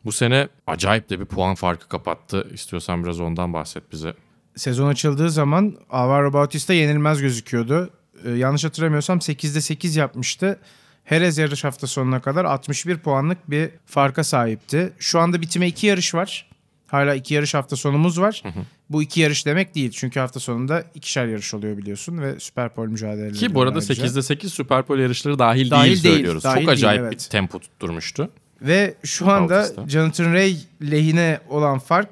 Bu 0.04 0.12
sene 0.12 0.48
acayip 0.66 1.10
de 1.10 1.20
bir 1.20 1.24
puan 1.24 1.54
farkı 1.54 1.88
kapattı. 1.88 2.48
İstiyorsan 2.52 3.04
biraz 3.04 3.20
ondan 3.20 3.52
bahset 3.52 3.92
bize. 3.92 4.14
Sezon 4.56 4.88
açıldığı 4.88 5.30
zaman 5.30 5.76
Alvaro 5.90 6.32
Bautista 6.32 6.74
yenilmez 6.74 7.20
gözüküyordu. 7.20 7.90
Ee, 8.24 8.30
yanlış 8.30 8.64
hatırlamıyorsam 8.64 9.18
8'de 9.18 9.60
8 9.60 9.96
yapmıştı. 9.96 10.58
Herez 11.04 11.38
yarış 11.38 11.64
hafta 11.64 11.86
sonuna 11.86 12.20
kadar 12.20 12.44
61 12.44 12.98
puanlık 12.98 13.50
bir 13.50 13.70
farka 13.86 14.24
sahipti. 14.24 14.92
Şu 14.98 15.20
anda 15.20 15.40
bitime 15.40 15.68
2 15.68 15.86
yarış 15.86 16.14
var. 16.14 16.50
Hala 16.86 17.14
iki 17.14 17.34
yarış 17.34 17.54
hafta 17.54 17.76
sonumuz 17.76 18.20
var. 18.20 18.40
Hı 18.42 18.48
hı. 18.48 18.62
Bu 18.90 19.02
iki 19.02 19.20
yarış 19.20 19.46
demek 19.46 19.74
değil. 19.74 19.90
Çünkü 19.90 20.20
hafta 20.20 20.40
sonunda 20.40 20.84
ikişer 20.94 21.26
yarış 21.26 21.54
oluyor 21.54 21.76
biliyorsun 21.76 22.18
ve 22.18 22.40
Süperpol 22.40 22.86
mücadeleleri. 22.86 23.32
Ki 23.32 23.54
bu 23.54 23.62
arada 23.62 23.78
ayrıca. 23.78 24.06
8'de 24.06 24.22
8 24.22 24.52
Süperpol 24.52 24.98
yarışları 24.98 25.38
dahil, 25.38 25.70
dahil 25.70 25.90
değil, 25.90 26.02
değil 26.04 26.14
söylüyoruz. 26.14 26.44
Dahil 26.44 26.54
Çok 26.54 26.66
değil, 26.66 26.70
acayip 26.70 27.02
evet. 27.02 27.12
bir 27.12 27.18
tempo 27.18 27.58
tutturmuştu. 27.58 28.30
Ve 28.62 28.94
şu 29.04 29.30
anda 29.30 29.56
Bautista. 29.56 29.88
Jonathan 29.88 30.32
Ray 30.32 30.56
lehine 30.82 31.40
olan 31.48 31.78
fark 31.78 32.08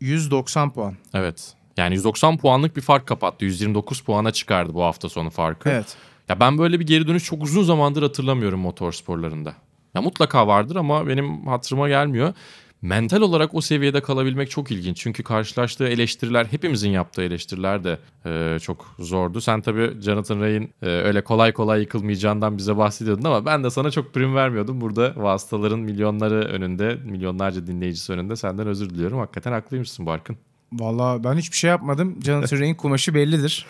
190 0.00 0.70
puan. 0.70 0.94
Evet. 1.14 1.54
Yani 1.76 1.94
190 1.94 2.36
puanlık 2.36 2.76
bir 2.76 2.80
fark 2.80 3.06
kapattı. 3.06 3.44
129 3.44 4.00
puana 4.00 4.30
çıkardı 4.30 4.74
bu 4.74 4.82
hafta 4.82 5.08
sonu 5.08 5.30
farkı. 5.30 5.68
Evet. 5.68 5.96
Ya 6.28 6.40
ben 6.40 6.58
böyle 6.58 6.80
bir 6.80 6.86
geri 6.86 7.06
dönüş 7.06 7.24
çok 7.24 7.42
uzun 7.42 7.62
zamandır 7.62 8.02
hatırlamıyorum 8.02 8.60
motor 8.60 8.92
sporlarında. 8.92 9.54
Ya 9.94 10.02
mutlaka 10.02 10.46
vardır 10.46 10.76
ama 10.76 11.08
benim 11.08 11.46
hatırıma 11.46 11.88
gelmiyor 11.88 12.34
mental 12.82 13.20
olarak 13.20 13.54
o 13.54 13.60
seviyede 13.60 14.00
kalabilmek 14.00 14.50
çok 14.50 14.70
ilginç. 14.70 14.96
Çünkü 14.96 15.22
karşılaştığı 15.22 15.88
eleştiriler, 15.88 16.46
hepimizin 16.50 16.90
yaptığı 16.90 17.22
eleştiriler 17.22 17.84
de 17.84 17.98
e, 18.26 18.58
çok 18.58 18.94
zordu. 18.98 19.40
Sen 19.40 19.60
tabii 19.60 19.92
Jonathan 20.00 20.40
Ray'in 20.40 20.70
e, 20.82 20.86
öyle 20.86 21.24
kolay 21.24 21.52
kolay 21.52 21.80
yıkılmayacağından 21.80 22.58
bize 22.58 22.76
bahsediyordun 22.76 23.24
ama 23.24 23.46
ben 23.46 23.64
de 23.64 23.70
sana 23.70 23.90
çok 23.90 24.14
prim 24.14 24.34
vermiyordum. 24.34 24.80
Burada 24.80 25.12
vasıtaların 25.16 25.80
milyonları 25.80 26.40
önünde, 26.40 26.98
milyonlarca 27.04 27.66
dinleyicisi 27.66 28.12
önünde 28.12 28.36
senden 28.36 28.66
özür 28.66 28.90
diliyorum. 28.90 29.18
Hakikaten 29.18 29.52
haklıymışsın 29.52 30.06
Barkın. 30.06 30.36
Valla 30.72 31.24
ben 31.24 31.34
hiçbir 31.34 31.56
şey 31.56 31.70
yapmadım. 31.70 32.18
Jonathan 32.24 32.58
Ray'in 32.58 32.74
kumaşı 32.74 33.14
bellidir. 33.14 33.66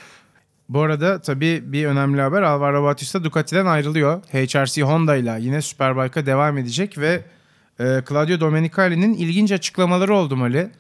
Bu 0.69 0.81
arada 0.81 1.21
tabii 1.21 1.73
bir 1.73 1.87
önemli 1.87 2.21
haber 2.21 2.43
Alvaro 2.43 2.83
Bautista 2.83 3.25
Ducati'den 3.25 3.67
ayrılıyor. 3.67 4.23
HRC 4.23 4.83
Honda 4.83 5.17
ile 5.17 5.39
yine 5.41 5.63
Superbike'a 5.63 6.27
devam 6.27 6.59
edecek 6.59 6.99
ve 6.99 7.25
e, 7.81 8.03
Claudio 8.09 8.41
Domenicali'nin 8.41 9.15
ilginç 9.15 9.53
açıklamaları 9.53 10.15
oldu 10.15 10.37
Mali. 10.37 10.71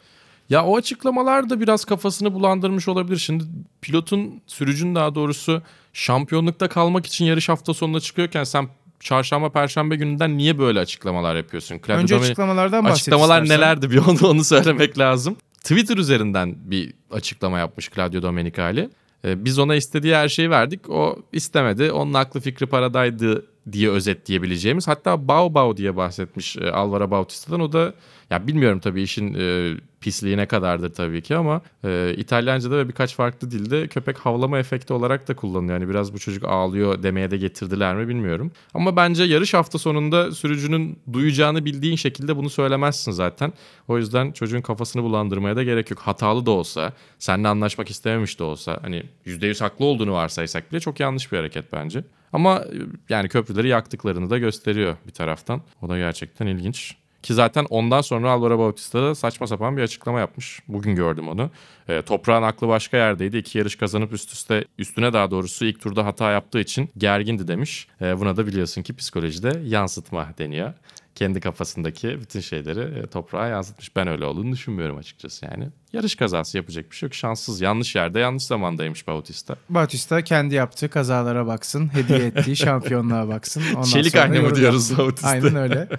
Ya 0.50 0.64
o 0.64 0.76
açıklamalar 0.76 1.50
da 1.50 1.60
biraz 1.60 1.84
kafasını 1.84 2.34
bulandırmış 2.34 2.88
olabilir. 2.88 3.16
Şimdi 3.16 3.44
pilotun, 3.80 4.40
sürücün 4.46 4.94
daha 4.94 5.14
doğrusu 5.14 5.62
şampiyonlukta 5.92 6.68
kalmak 6.68 7.06
için 7.06 7.24
yarış 7.24 7.48
hafta 7.48 7.74
sonunda 7.74 8.00
çıkıyorken 8.00 8.44
sen 8.44 8.68
çarşamba 9.00 9.52
perşembe 9.52 9.96
gününden 9.96 10.38
niye 10.38 10.58
böyle 10.58 10.80
açıklamalar 10.80 11.36
yapıyorsun? 11.36 11.80
Claudio 11.86 12.02
Önce 12.02 12.14
Domenic... 12.14 12.30
açıklamalardan 12.30 12.84
bahset 12.84 13.00
Açıklamalar 13.00 13.42
istersen. 13.42 13.62
nelerdi 13.62 13.90
bir 13.90 13.98
onu, 13.98 14.28
onu 14.28 14.44
söylemek 14.44 14.98
lazım. 14.98 15.36
Twitter 15.62 15.96
üzerinden 15.96 16.54
bir 16.58 16.94
açıklama 17.10 17.58
yapmış 17.58 17.90
Claudio 17.90 18.22
Domenicali. 18.22 18.90
Ee, 19.24 19.44
biz 19.44 19.58
ona 19.58 19.74
istediği 19.74 20.14
her 20.14 20.28
şeyi 20.28 20.50
verdik. 20.50 20.90
O 20.90 21.18
istemedi. 21.32 21.92
Onun 21.92 22.14
aklı 22.14 22.40
fikri 22.40 22.66
paradaydı 22.66 23.46
diye 23.72 23.90
özetleyebileceğimiz. 23.90 24.88
Hatta 24.88 25.28
Bao 25.28 25.54
Bao 25.54 25.76
diye 25.76 25.96
bahsetmiş 25.96 26.56
e, 26.56 26.70
Alvaro 26.70 27.10
Bautista'dan. 27.10 27.60
O 27.60 27.72
da 27.72 27.94
ya 28.30 28.46
bilmiyorum 28.46 28.80
tabii 28.80 29.02
işin 29.02 29.34
e, 29.34 29.74
pisliği 30.00 30.36
ne 30.36 30.46
kadardır 30.46 30.92
tabii 30.92 31.22
ki 31.22 31.36
ama 31.36 31.62
e, 31.84 32.14
İtalyanca'da 32.16 32.76
ve 32.78 32.88
birkaç 32.88 33.14
farklı 33.14 33.50
dilde 33.50 33.88
köpek 33.88 34.18
havlama 34.18 34.58
efekti 34.58 34.92
olarak 34.92 35.28
da 35.28 35.36
kullanılıyor. 35.36 35.80
Yani 35.80 35.88
biraz 35.88 36.14
bu 36.14 36.18
çocuk 36.18 36.44
ağlıyor 36.44 37.02
demeye 37.02 37.30
de 37.30 37.36
getirdiler 37.36 37.96
mi 37.96 38.08
bilmiyorum. 38.08 38.52
Ama 38.74 38.96
bence 38.96 39.24
yarış 39.24 39.54
hafta 39.54 39.78
sonunda 39.78 40.32
sürücünün 40.32 40.98
duyacağını 41.12 41.64
bildiğin 41.64 41.96
şekilde 41.96 42.36
bunu 42.36 42.50
söylemezsin 42.50 43.12
zaten. 43.12 43.52
O 43.88 43.98
yüzden 43.98 44.32
çocuğun 44.32 44.60
kafasını 44.60 45.02
bulandırmaya 45.02 45.56
da 45.56 45.62
gerek 45.62 45.90
yok. 45.90 46.00
Hatalı 46.00 46.46
da 46.46 46.50
olsa, 46.50 46.92
seninle 47.18 47.48
anlaşmak 47.48 47.90
istememiş 47.90 48.38
de 48.38 48.44
olsa 48.44 48.78
hani 48.82 49.02
%100 49.26 49.60
haklı 49.60 49.84
olduğunu 49.84 50.12
varsaysak 50.12 50.72
bile 50.72 50.80
çok 50.80 51.00
yanlış 51.00 51.32
bir 51.32 51.36
hareket 51.36 51.72
bence. 51.72 52.04
Ama 52.32 52.64
yani 53.08 53.28
köprüleri 53.28 53.68
yaktıklarını 53.68 54.30
da 54.30 54.38
gösteriyor 54.38 54.96
bir 55.06 55.12
taraftan. 55.12 55.62
O 55.82 55.88
da 55.88 55.98
gerçekten 55.98 56.46
ilginç. 56.46 56.96
Ki 57.22 57.34
zaten 57.34 57.66
ondan 57.70 58.00
sonra 58.00 58.30
Alvaro 58.30 58.58
Bautista 58.58 59.02
da 59.02 59.14
saçma 59.14 59.46
sapan 59.46 59.76
bir 59.76 59.82
açıklama 59.82 60.20
yapmış. 60.20 60.60
Bugün 60.68 60.94
gördüm 60.94 61.28
onu. 61.28 61.50
E, 61.88 62.02
toprağın 62.02 62.42
aklı 62.42 62.68
başka 62.68 62.96
yerdeydi. 62.96 63.36
İki 63.36 63.58
yarış 63.58 63.76
kazanıp 63.76 64.12
üst 64.12 64.32
üste 64.32 64.64
üstüne 64.78 65.12
daha 65.12 65.30
doğrusu 65.30 65.64
ilk 65.64 65.80
turda 65.80 66.04
hata 66.06 66.30
yaptığı 66.30 66.60
için 66.60 66.90
gergindi 66.98 67.48
demiş. 67.48 67.88
E, 68.00 68.20
buna 68.20 68.36
da 68.36 68.46
biliyorsun 68.46 68.82
ki 68.82 68.96
psikolojide 68.96 69.60
yansıtma 69.64 70.28
deniyor. 70.38 70.72
kendi 71.14 71.40
kafasındaki 71.40 72.20
bütün 72.20 72.40
şeyleri 72.40 72.98
e, 72.98 73.06
toprağa 73.06 73.46
yansıtmış. 73.48 73.96
Ben 73.96 74.08
öyle 74.08 74.24
olduğunu 74.24 74.52
düşünmüyorum 74.52 74.98
açıkçası 74.98 75.46
yani. 75.46 75.68
Yarış 75.92 76.14
kazası 76.14 76.56
yapacak 76.56 76.90
bir 76.90 76.96
şey 76.96 77.06
yok. 77.06 77.14
Şanssız. 77.14 77.60
Yanlış 77.60 77.96
yerde 77.96 78.18
yanlış 78.20 78.42
zamandaymış 78.42 79.06
Bautista. 79.06 79.56
Bautista 79.68 80.22
kendi 80.22 80.54
yaptığı 80.54 80.88
kazalara 80.88 81.46
baksın. 81.46 81.90
Hediye 81.94 82.18
ettiği 82.18 82.56
şampiyonluğa 82.66 83.28
baksın. 83.28 83.62
Ondan 83.70 83.82
Çelik 83.82 84.14
mi 84.14 84.36
yorum 84.36 84.56
diyoruz. 84.56 84.98
Bautista? 84.98 85.28
Aynen 85.28 85.56
öyle. 85.56 85.88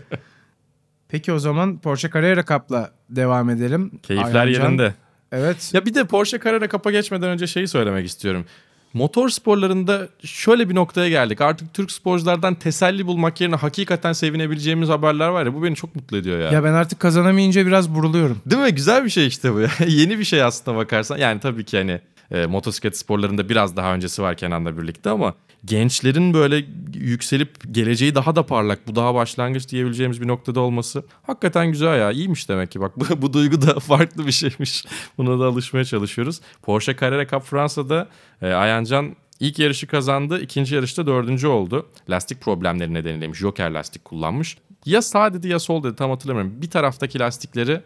Peki 1.09 1.33
o 1.33 1.39
zaman 1.39 1.77
Porsche 1.77 2.09
Carrera 2.13 2.45
Cup'la 2.45 2.91
devam 3.09 3.49
edelim. 3.49 3.91
Keyifler 4.03 4.47
Ayhancan- 4.47 4.63
yerinde. 4.63 4.93
Evet. 5.31 5.71
Ya 5.73 5.85
bir 5.85 5.93
de 5.93 6.03
Porsche 6.03 6.39
Carrera 6.43 6.69
Cup'a 6.69 6.91
geçmeden 6.91 7.29
önce 7.29 7.47
şeyi 7.47 7.67
söylemek 7.67 8.05
istiyorum. 8.05 8.45
Motor 8.93 9.29
sporlarında 9.29 10.07
şöyle 10.23 10.69
bir 10.69 10.75
noktaya 10.75 11.09
geldik. 11.09 11.41
Artık 11.41 11.73
Türk 11.73 11.91
sporculardan 11.91 12.55
teselli 12.55 13.07
bulmak 13.07 13.41
yerine 13.41 13.55
hakikaten 13.55 14.13
sevinebileceğimiz 14.13 14.89
haberler 14.89 15.27
var 15.27 15.45
ya. 15.45 15.53
Bu 15.53 15.63
beni 15.63 15.75
çok 15.75 15.95
mutlu 15.95 16.17
ediyor 16.17 16.39
ya. 16.39 16.51
Ya 16.51 16.63
ben 16.63 16.73
artık 16.73 16.99
kazanamayınca 16.99 17.65
biraz 17.65 17.95
buruluyorum. 17.95 18.41
Değil 18.45 18.61
mi? 18.61 18.71
Güzel 18.71 19.05
bir 19.05 19.09
şey 19.09 19.27
işte 19.27 19.53
bu 19.53 19.59
ya. 19.59 19.69
Yeni 19.87 20.19
bir 20.19 20.23
şey 20.23 20.43
aslında 20.43 20.77
bakarsan. 20.77 21.17
Yani 21.17 21.39
tabii 21.39 21.63
ki 21.63 21.77
hani 21.77 22.01
e, 22.31 22.45
motosiklet 22.45 22.97
sporlarında 22.97 23.49
biraz 23.49 23.75
daha 23.75 23.93
öncesi 23.93 24.21
var 24.21 24.35
Kenan'la 24.37 24.77
birlikte 24.77 25.09
ama 25.09 25.33
gençlerin 25.65 26.33
böyle 26.33 26.65
yükselip 26.93 27.73
geleceği 27.73 28.15
daha 28.15 28.35
da 28.35 28.45
parlak, 28.45 28.87
bu 28.87 28.95
daha 28.95 29.15
başlangıç 29.15 29.69
diyebileceğimiz 29.69 30.21
bir 30.21 30.27
noktada 30.27 30.59
olması 30.59 31.03
hakikaten 31.23 31.71
güzel 31.71 31.99
ya. 31.99 32.11
İyiymiş 32.11 32.49
demek 32.49 32.71
ki. 32.71 32.81
Bak 32.81 32.91
bu, 32.99 33.21
bu 33.21 33.33
duygu 33.33 33.61
da 33.61 33.79
farklı 33.79 34.27
bir 34.27 34.31
şeymiş. 34.31 34.85
Buna 35.17 35.39
da 35.39 35.45
alışmaya 35.45 35.85
çalışıyoruz. 35.85 36.41
Porsche 36.61 36.95
Carrera 37.01 37.27
Cup 37.27 37.43
Fransa'da 37.43 38.09
e, 38.41 38.47
Ayancan 38.47 39.15
İlk 39.39 39.59
yarışı 39.59 39.87
kazandı. 39.87 40.41
ikinci 40.41 40.75
yarışta 40.75 41.07
dördüncü 41.07 41.47
oldu. 41.47 41.89
Lastik 42.09 42.41
problemleri 42.41 42.93
nedeniyleymiş. 42.93 43.39
Joker 43.39 43.71
lastik 43.71 44.05
kullanmış. 44.05 44.57
Ya 44.85 45.01
sağ 45.01 45.33
dedi 45.33 45.47
ya 45.47 45.59
sol 45.59 45.83
dedi 45.83 45.95
tam 45.95 46.09
hatırlamıyorum. 46.09 46.61
Bir 46.61 46.69
taraftaki 46.69 47.19
lastikleri 47.19 47.81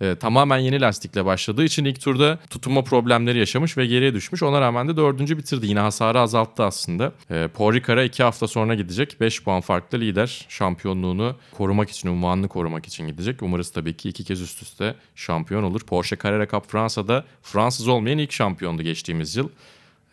e, 0.00 0.14
tamamen 0.14 0.58
yeni 0.58 0.80
lastikle 0.80 1.24
başladığı 1.24 1.64
için 1.64 1.84
ilk 1.84 2.00
turda 2.00 2.38
tutunma 2.50 2.84
problemleri 2.84 3.38
yaşamış 3.38 3.78
ve 3.78 3.86
geriye 3.86 4.14
düşmüş. 4.14 4.42
Ona 4.42 4.60
rağmen 4.60 4.88
de 4.88 4.96
dördüncü 4.96 5.38
bitirdi. 5.38 5.66
Yine 5.66 5.80
hasarı 5.80 6.20
azalttı 6.20 6.64
aslında. 6.64 7.12
E, 7.30 7.48
Paul 7.54 7.72
Ricard'a 7.72 8.02
iki 8.02 8.22
hafta 8.22 8.48
sonra 8.48 8.74
gidecek. 8.74 9.20
5 9.20 9.42
puan 9.42 9.60
farklı 9.60 10.00
lider 10.00 10.46
şampiyonluğunu 10.48 11.36
korumak 11.52 11.90
için, 11.90 12.08
unvanını 12.08 12.48
korumak 12.48 12.86
için 12.86 13.06
gidecek. 13.06 13.42
Umarız 13.42 13.70
tabii 13.70 13.96
ki 13.96 14.08
iki 14.08 14.24
kez 14.24 14.40
üst 14.40 14.62
üste 14.62 14.94
şampiyon 15.14 15.62
olur. 15.62 15.80
Porsche 15.80 16.16
Carrera 16.22 16.48
Cup 16.48 16.70
Fransa'da 16.70 17.24
Fransız 17.42 17.88
olmayan 17.88 18.18
ilk 18.18 18.32
şampiyondu 18.32 18.82
geçtiğimiz 18.82 19.36
yıl. 19.36 19.48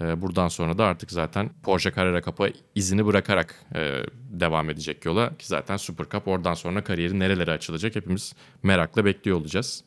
Ee, 0.01 0.21
Buradan 0.21 0.47
sonra 0.47 0.77
da 0.77 0.85
artık 0.85 1.11
zaten 1.11 1.49
Porsche 1.63 1.91
Carrera 1.95 2.21
Cup'a 2.21 2.47
izini 2.75 3.05
bırakarak 3.05 3.55
e, 3.75 4.03
devam 4.29 4.69
edecek 4.69 5.05
yola. 5.05 5.37
Ki 5.37 5.47
zaten 5.47 5.77
Super 5.77 6.05
Cup 6.09 6.27
oradan 6.27 6.53
sonra 6.53 6.83
kariyeri 6.83 7.19
nerelere 7.19 7.51
açılacak 7.51 7.95
hepimiz 7.95 8.33
merakla 8.63 9.05
bekliyor 9.05 9.37
olacağız. 9.37 9.83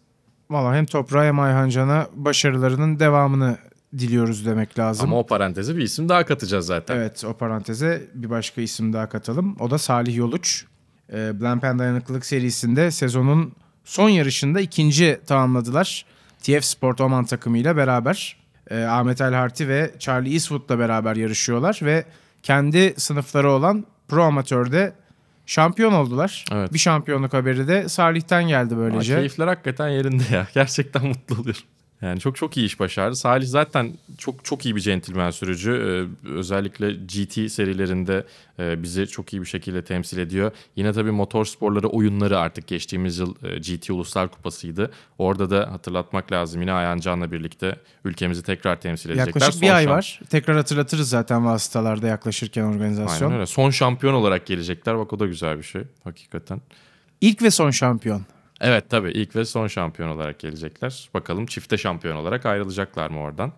Valla 0.50 0.74
hem 0.76 0.86
Toprağa 0.86 1.24
hem 1.24 1.40
Ayhancan'a 1.40 2.08
başarılarının 2.14 3.00
devamını 3.00 3.58
diliyoruz 3.98 4.46
demek 4.46 4.78
lazım. 4.78 5.06
Ama 5.08 5.18
o 5.18 5.26
paranteze 5.26 5.76
bir 5.76 5.82
isim 5.82 6.08
daha 6.08 6.24
katacağız 6.24 6.66
zaten. 6.66 6.96
Evet 6.96 7.24
o 7.24 7.34
paranteze 7.34 8.08
bir 8.14 8.30
başka 8.30 8.60
isim 8.60 8.92
daha 8.92 9.08
katalım. 9.08 9.56
O 9.60 9.70
da 9.70 9.78
Salih 9.78 10.16
Yoluç. 10.16 10.64
Ee, 11.12 11.40
Blampen 11.40 11.78
Dayanıklılık 11.78 12.26
serisinde 12.26 12.90
sezonun 12.90 13.52
son 13.84 14.08
yarışında 14.08 14.60
ikinci 14.60 15.20
tamamladılar. 15.26 16.04
TF 16.42 16.64
Sport 16.64 17.00
Oman 17.00 17.24
takımıyla 17.24 17.76
beraber. 17.76 18.43
Ee, 18.70 18.84
Ahmet 18.84 19.20
El 19.20 19.34
Harti 19.34 19.68
ve 19.68 19.90
Charlie 19.98 20.32
Eastwood'la 20.32 20.78
beraber 20.78 21.16
yarışıyorlar 21.16 21.80
ve 21.82 22.04
kendi 22.42 22.94
sınıfları 22.96 23.50
olan 23.50 23.84
Pro 24.08 24.22
Amatör'de 24.22 24.92
şampiyon 25.46 25.92
oldular. 25.92 26.44
Evet. 26.52 26.72
Bir 26.72 26.78
şampiyonluk 26.78 27.32
haberi 27.32 27.68
de 27.68 27.88
Salih'ten 27.88 28.48
geldi 28.48 28.76
böylece. 28.76 29.14
keyifler 29.16 29.46
hakikaten 29.46 29.88
yerinde 29.88 30.22
ya. 30.32 30.46
Gerçekten 30.54 31.06
mutlu 31.06 31.34
oluyorum. 31.34 31.62
Yani 32.04 32.20
çok 32.20 32.36
çok 32.36 32.56
iyi 32.56 32.66
iş 32.66 32.80
başardı. 32.80 33.16
Salih 33.16 33.46
zaten 33.46 33.92
çok 34.18 34.44
çok 34.44 34.64
iyi 34.64 34.76
bir 34.76 34.80
centilmen 34.80 35.30
sürücü. 35.30 35.72
Ee, 35.72 36.28
özellikle 36.28 36.92
GT 36.92 37.52
serilerinde 37.52 38.24
e, 38.58 38.82
bizi 38.82 39.06
çok 39.06 39.32
iyi 39.32 39.40
bir 39.42 39.46
şekilde 39.46 39.84
temsil 39.84 40.18
ediyor. 40.18 40.52
Yine 40.76 40.92
tabii 40.92 41.10
motor 41.10 41.44
sporları 41.44 41.88
oyunları 41.88 42.38
artık 42.38 42.66
geçtiğimiz 42.66 43.18
yıl 43.18 43.34
e, 43.44 43.58
GT 43.58 43.90
Uluslar 43.90 44.30
Kupası'ydı. 44.30 44.90
Orada 45.18 45.50
da 45.50 45.72
hatırlatmak 45.72 46.32
lazım 46.32 46.60
yine 46.60 46.72
Ayhan 46.72 46.98
Can'la 46.98 47.32
birlikte 47.32 47.76
ülkemizi 48.04 48.42
tekrar 48.42 48.80
temsil 48.80 49.10
edecekler. 49.10 49.26
Yaklaşık 49.40 49.62
bir 49.62 49.66
Son 49.66 49.74
ay 49.74 49.84
şamp- 49.84 49.90
var. 49.90 50.20
Tekrar 50.30 50.56
hatırlatırız 50.56 51.08
zaten 51.08 51.44
vasıtalarda 51.44 52.06
yaklaşırken 52.06 52.64
organizasyon. 52.64 53.28
Aynen 53.28 53.38
öyle. 53.38 53.46
Son 53.46 53.70
şampiyon 53.70 54.14
olarak 54.14 54.46
gelecekler. 54.46 54.98
Bak 54.98 55.12
o 55.12 55.18
da 55.18 55.26
güzel 55.26 55.58
bir 55.58 55.62
şey 55.62 55.82
hakikaten. 56.04 56.60
İlk 57.20 57.42
ve 57.42 57.50
son 57.50 57.70
şampiyon. 57.70 58.22
Evet 58.66 58.90
tabii 58.90 59.10
ilk 59.10 59.36
ve 59.36 59.44
son 59.44 59.66
şampiyon 59.66 60.08
olarak 60.08 60.38
gelecekler. 60.38 61.08
Bakalım 61.14 61.46
çifte 61.46 61.76
şampiyon 61.78 62.16
olarak 62.16 62.46
ayrılacaklar 62.46 63.10
mı 63.10 63.20
oradan? 63.20 63.52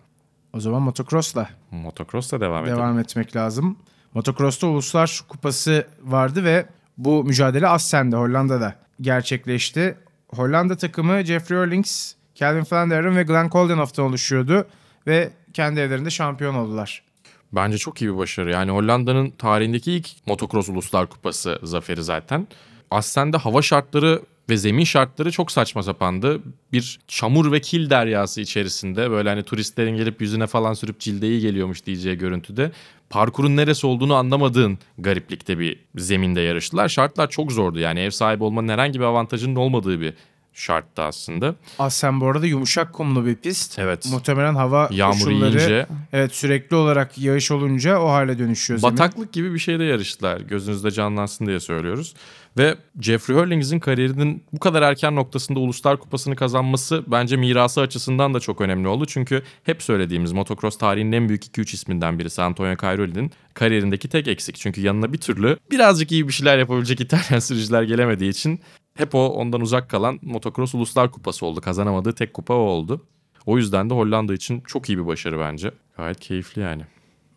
O 0.53 0.59
zaman 0.59 0.81
motocross'la 0.81 1.49
Motocross'ta 1.71 2.41
devam 2.41 2.63
edelim. 2.65 2.77
devam 2.77 2.99
etmek 2.99 3.35
lazım. 3.35 3.77
Motocross'ta 4.13 4.67
Uluslar 4.67 5.21
Kupası 5.29 5.87
vardı 6.03 6.43
ve 6.43 6.65
bu 6.97 7.23
mücadele 7.23 7.67
Assen'de 7.67 8.15
Hollanda'da 8.15 8.75
gerçekleşti. 9.01 9.97
Hollanda 10.35 10.77
takımı 10.77 11.23
Jeffrey 11.23 11.57
Eurlings, 11.57 12.13
Calvin 12.35 12.63
Flanderen 12.63 13.17
ve 13.17 13.23
Glenn 13.23 13.49
Koldenhoff'tan 13.49 14.05
oluşuyordu 14.05 14.67
ve 15.07 15.29
kendi 15.53 15.79
evlerinde 15.79 16.09
şampiyon 16.09 16.55
oldular. 16.55 17.03
Bence 17.51 17.77
çok 17.77 18.01
iyi 18.01 18.13
bir 18.13 18.17
başarı. 18.17 18.51
Yani 18.51 18.71
Hollanda'nın 18.71 19.29
tarihindeki 19.29 19.91
ilk 19.91 20.07
motocross 20.27 20.69
uluslar 20.69 21.07
kupası 21.07 21.59
zaferi 21.63 22.03
zaten. 22.03 22.47
Aslen'de 22.91 23.37
hava 23.37 23.61
şartları 23.61 24.21
ve 24.49 24.57
zemin 24.57 24.83
şartları 24.83 25.31
çok 25.31 25.51
saçma 25.51 25.83
sapandı. 25.83 26.41
Bir 26.73 26.99
çamur 27.07 27.51
ve 27.51 27.61
kil 27.61 27.89
deryası 27.89 28.41
içerisinde 28.41 29.11
böyle 29.11 29.29
hani 29.29 29.43
turistlerin 29.43 29.95
gelip 29.95 30.21
yüzüne 30.21 30.47
falan 30.47 30.73
sürüp 30.73 30.99
cilde 30.99 31.27
iyi 31.27 31.41
geliyormuş 31.41 31.85
diyeceği 31.85 32.17
görüntüde. 32.17 32.71
Parkurun 33.09 33.57
neresi 33.57 33.87
olduğunu 33.87 34.15
anlamadığın 34.15 34.77
gariplikte 34.97 35.59
bir 35.59 35.79
zeminde 35.95 36.41
yarıştılar. 36.41 36.89
Şartlar 36.89 37.29
çok 37.29 37.51
zordu 37.51 37.79
yani 37.79 37.99
ev 37.99 38.09
sahibi 38.09 38.43
olmanın 38.43 38.67
herhangi 38.67 38.99
bir 38.99 39.05
avantajının 39.05 39.55
olmadığı 39.55 40.01
bir 40.01 40.13
şarttı 40.57 41.01
aslında. 41.01 41.55
Assen 41.79 42.21
bu 42.21 42.27
arada 42.27 42.45
yumuşak 42.45 42.93
kumlu 42.93 43.25
bir 43.25 43.35
pist. 43.35 43.79
Evet. 43.79 44.05
Muhtemelen 44.11 44.55
hava 44.55 44.89
Yağmur 44.91 45.13
koşulları 45.13 45.57
yiyince 45.57 45.87
evet 46.13 46.35
sürekli 46.35 46.75
olarak 46.75 47.17
yağış 47.17 47.51
olunca 47.51 47.99
o 47.99 48.09
hale 48.09 48.39
dönüşüyor 48.39 48.79
zemin. 48.79 48.97
Bataklık 48.97 49.33
gibi 49.33 49.53
bir 49.53 49.59
şeyde 49.59 49.83
yarıştılar. 49.83 50.39
Gözünüzde 50.39 50.91
canlansın 50.91 51.45
diye 51.45 51.59
söylüyoruz. 51.59 52.13
Ve 52.57 52.75
Jeffrey 53.01 53.37
Hurlings'in 53.37 53.79
kariyerinin 53.79 54.43
bu 54.53 54.59
kadar 54.59 54.81
erken 54.81 55.15
noktasında 55.15 55.59
Uluslar 55.59 55.97
Kupası'nı 55.99 56.35
kazanması 56.35 57.03
bence 57.07 57.37
mirası 57.37 57.81
açısından 57.81 58.33
da 58.33 58.39
çok 58.39 58.61
önemli 58.61 58.87
oldu. 58.87 59.05
Çünkü 59.05 59.43
hep 59.63 59.83
söylediğimiz 59.83 60.31
motocross 60.31 60.77
tarihinin 60.77 61.11
en 61.11 61.29
büyük 61.29 61.43
2-3 61.43 61.73
isminden 61.73 62.19
birisi 62.19 62.41
Antonio 62.41 62.75
Cairoli'nin 62.81 63.31
kariyerindeki 63.53 64.07
tek 64.09 64.27
eksik. 64.27 64.55
Çünkü 64.55 64.81
yanına 64.81 65.13
bir 65.13 65.17
türlü 65.17 65.57
birazcık 65.71 66.11
iyi 66.11 66.27
bir 66.27 66.33
şeyler 66.33 66.57
yapabilecek 66.57 67.01
İtalyan 67.01 67.39
sürücüler 67.39 67.83
gelemediği 67.83 68.29
için 68.29 68.59
hep 68.97 69.15
o 69.15 69.27
ondan 69.27 69.61
uzak 69.61 69.89
kalan 69.89 70.19
motocross 70.21 70.75
Uluslar 70.75 71.11
Kupası 71.11 71.45
oldu. 71.45 71.61
Kazanamadığı 71.61 72.13
tek 72.13 72.33
kupa 72.33 72.53
o 72.53 72.57
oldu. 72.57 73.05
O 73.45 73.57
yüzden 73.57 73.89
de 73.89 73.93
Hollanda 73.93 74.33
için 74.33 74.61
çok 74.61 74.89
iyi 74.89 74.97
bir 74.97 75.07
başarı 75.07 75.39
bence. 75.39 75.71
Gayet 75.97 76.19
keyifli 76.19 76.61
yani. 76.61 76.83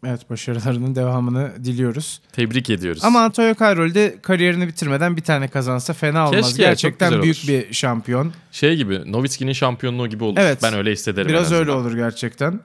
Evet 0.06 0.30
başarılarının 0.30 0.94
devamını 0.94 1.52
diliyoruz. 1.64 2.20
Tebrik 2.32 2.70
ediyoruz. 2.70 3.04
Ama 3.04 3.20
Antonio 3.20 3.54
Cairoli 3.54 3.94
de 3.94 4.16
kariyerini 4.22 4.68
bitirmeden 4.68 5.16
bir 5.16 5.22
tane 5.22 5.48
kazansa 5.48 5.92
fena 5.92 6.28
olmaz. 6.28 6.46
Keşke, 6.46 6.62
Gerçekten 6.62 7.22
büyük 7.22 7.36
olur. 7.36 7.48
bir 7.48 7.72
şampiyon. 7.72 8.32
Şey 8.52 8.76
gibi 8.76 9.12
Novitski'nin 9.12 9.52
şampiyonluğu 9.52 10.06
gibi 10.08 10.24
olur. 10.24 10.36
Evet. 10.40 10.58
Ben 10.62 10.74
öyle 10.74 10.92
hissederim. 10.92 11.28
Biraz 11.28 11.52
öyle 11.52 11.70
olur 11.70 11.96
gerçekten. 11.96 12.60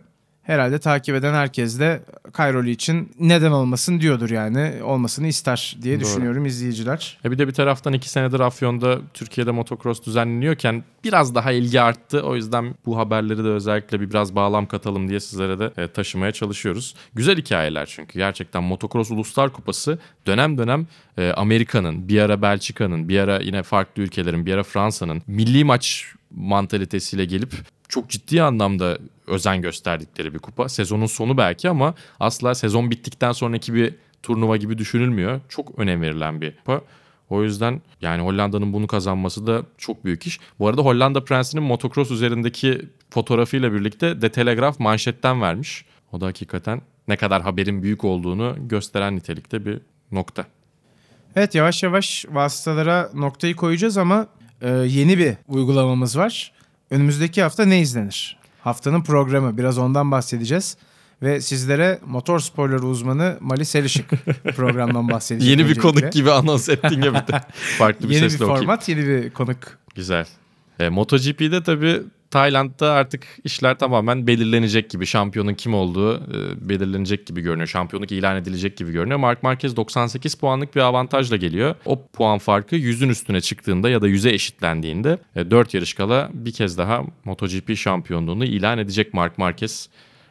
Herhalde 0.46 0.80
takip 0.80 1.16
eden 1.16 1.34
herkes 1.34 1.80
de 1.80 2.02
Cairoli 2.38 2.72
için 2.72 3.12
neden 3.20 3.52
olmasın 3.52 4.00
diyordur 4.00 4.30
yani. 4.30 4.84
Olmasını 4.84 5.28
ister 5.28 5.78
diye 5.82 5.96
Doğru. 5.96 6.06
düşünüyorum 6.06 6.46
izleyiciler. 6.46 7.18
E 7.26 7.32
bir 7.32 7.38
de 7.38 7.48
bir 7.48 7.54
taraftan 7.54 7.94
iki 7.94 8.10
senedir 8.10 8.40
Afyon'da 8.40 9.00
Türkiye'de 9.14 9.52
motocross 9.52 10.06
düzenleniyorken 10.06 10.84
biraz 11.04 11.36
daha 11.36 11.52
ilgi 11.52 11.82
arttı. 11.82 12.22
O 12.22 12.36
yüzden 12.36 12.76
bu 12.86 12.98
haberleri 12.98 13.44
de 13.44 13.48
özellikle 13.48 14.02
bir 14.02 14.10
biraz 14.10 14.36
bağlam 14.36 14.66
katalım 14.66 15.10
diye 15.10 15.20
sizlere 15.20 15.60
de 15.60 15.72
e, 15.78 15.88
taşımaya 15.88 16.32
çalışıyoruz. 16.32 16.96
Güzel 17.14 17.38
hikayeler 17.38 17.86
çünkü 17.86 18.20
gerçekten 18.20 18.64
motocross 18.64 19.12
uluslar 19.12 19.54
kupası 19.54 20.00
dönem 20.28 20.58
dönem 20.58 20.88
e, 21.18 21.32
Amerika'nın, 21.32 22.08
bir 22.08 22.20
ara 22.20 22.42
Belçika'nın, 22.42 23.10
bir 23.10 23.20
ara 23.20 23.40
yine 23.40 23.64
farklı 23.64 24.04
ülkelerin, 24.04 24.46
bir 24.46 24.54
ara 24.54 24.64
Fransa'nın 24.64 25.22
milli 25.28 25.64
maç 25.64 26.06
mantalitesiyle 26.32 27.26
gelip 27.26 27.54
çok 27.90 28.10
ciddi 28.10 28.44
anlamda 28.44 28.98
özen 29.28 29.62
gösterdikleri 29.62 30.34
bir 30.34 30.40
kupa. 30.40 30.70
Sezonun 30.70 31.06
sonu 31.06 31.38
belki 31.38 31.70
ama 31.70 31.94
asla 32.20 32.56
sezon 32.56 32.92
bittikten 32.92 33.32
sonraki 33.32 33.74
bir 33.74 33.96
turnuva 34.24 34.58
gibi 34.58 34.78
düşünülmüyor. 34.78 35.42
Çok 35.50 35.80
önem 35.80 36.02
verilen 36.02 36.42
bir 36.42 36.56
kupa. 36.58 36.82
O 37.30 37.44
yüzden 37.44 37.82
yani 38.02 38.22
Hollanda'nın 38.22 38.74
bunu 38.74 38.88
kazanması 38.88 39.48
da 39.48 39.64
çok 39.78 40.06
büyük 40.06 40.28
iş. 40.28 40.40
Bu 40.60 40.68
arada 40.68 40.82
Hollanda 40.82 41.24
Prensi'nin 41.24 41.64
motocross 41.64 42.12
üzerindeki 42.12 42.82
fotoğrafıyla 43.10 43.74
birlikte 43.74 44.20
The 44.20 44.30
Telegraph 44.32 44.80
manşetten 44.80 45.42
vermiş. 45.42 45.86
O 46.12 46.22
da 46.22 46.26
hakikaten 46.26 46.82
ne 47.08 47.16
kadar 47.16 47.42
haberin 47.42 47.84
büyük 47.84 48.04
olduğunu 48.04 48.56
gösteren 48.60 49.16
nitelikte 49.16 49.66
bir 49.66 49.80
nokta. 50.12 50.46
Evet 51.36 51.56
yavaş 51.56 51.84
yavaş 51.84 52.26
vasıtalara 52.30 53.10
noktayı 53.14 53.56
koyacağız 53.56 53.98
ama 53.98 54.28
e, 54.62 54.70
yeni 54.70 55.18
bir 55.18 55.34
uygulamamız 55.48 56.18
var. 56.18 56.52
Önümüzdeki 56.92 57.42
hafta 57.42 57.66
ne 57.66 57.80
izlenir? 57.82 58.38
Haftanın 58.62 59.04
programı 59.04 59.58
biraz 59.58 59.78
ondan 59.78 60.12
bahsedeceğiz. 60.12 60.78
Ve 61.22 61.42
sizlere 61.42 62.00
motor 62.06 62.40
sporları 62.40 62.86
uzmanı 62.86 63.38
Mali 63.40 63.66
Selişik 63.66 64.06
programdan 64.56 65.10
bahsedecek. 65.10 65.50
Yeni 65.50 65.60
bir 65.60 65.64
öncelikle. 65.64 65.82
konuk 65.82 66.14
gibi 66.14 66.32
anons 66.32 66.70
ettin 66.70 67.02
ya 67.02 67.14
bir 67.14 67.34
de. 67.34 67.42
Farklı 67.78 68.10
bir 68.10 68.14
Yeni 68.14 68.24
bir 68.26 68.30
sesle 68.30 68.44
okuyayım. 68.46 68.66
format, 68.68 68.90
yeni 68.90 69.08
bir 69.08 69.30
konuk. 69.30 69.58
Güzel. 69.96 70.26
E, 70.80 70.90
MotoGP'de 70.90 71.64
tabii 71.64 72.02
Tayland'da 72.36 72.92
artık 72.92 73.28
işler 73.44 73.78
tamamen 73.78 74.28
belirlenecek 74.28 74.90
gibi. 74.90 75.06
Şampiyonun 75.06 75.54
kim 75.54 75.74
olduğu 75.74 76.16
e, 76.16 76.70
belirlenecek 76.70 77.28
gibi 77.28 77.42
görünüyor. 77.42 77.68
Şampiyonluk 77.68 78.12
ilan 78.12 78.36
edilecek 78.38 78.78
gibi 78.78 78.92
görünüyor. 78.92 79.20
Mark 79.20 79.44
Marquez 79.44 79.76
98 79.76 80.36
puanlık 80.36 80.76
bir 80.76 80.82
avantajla 80.82 81.38
geliyor. 81.38 81.76
O 81.86 82.08
puan 82.14 82.38
farkı 82.38 82.76
100'ün 82.76 83.10
üstüne 83.10 83.42
çıktığında 83.42 83.90
ya 83.90 84.02
da 84.02 84.10
100'e 84.10 84.34
eşitlendiğinde 84.34 85.18
4 85.36 85.74
yarış 85.74 85.94
kala 85.94 86.30
bir 86.34 86.52
kez 86.52 86.78
daha 86.78 87.04
MotoGP 87.26 87.78
şampiyonluğunu 87.78 88.46
ilan 88.46 88.78
edecek 88.78 89.14
Mark 89.14 89.38
Marquez. 89.38 89.90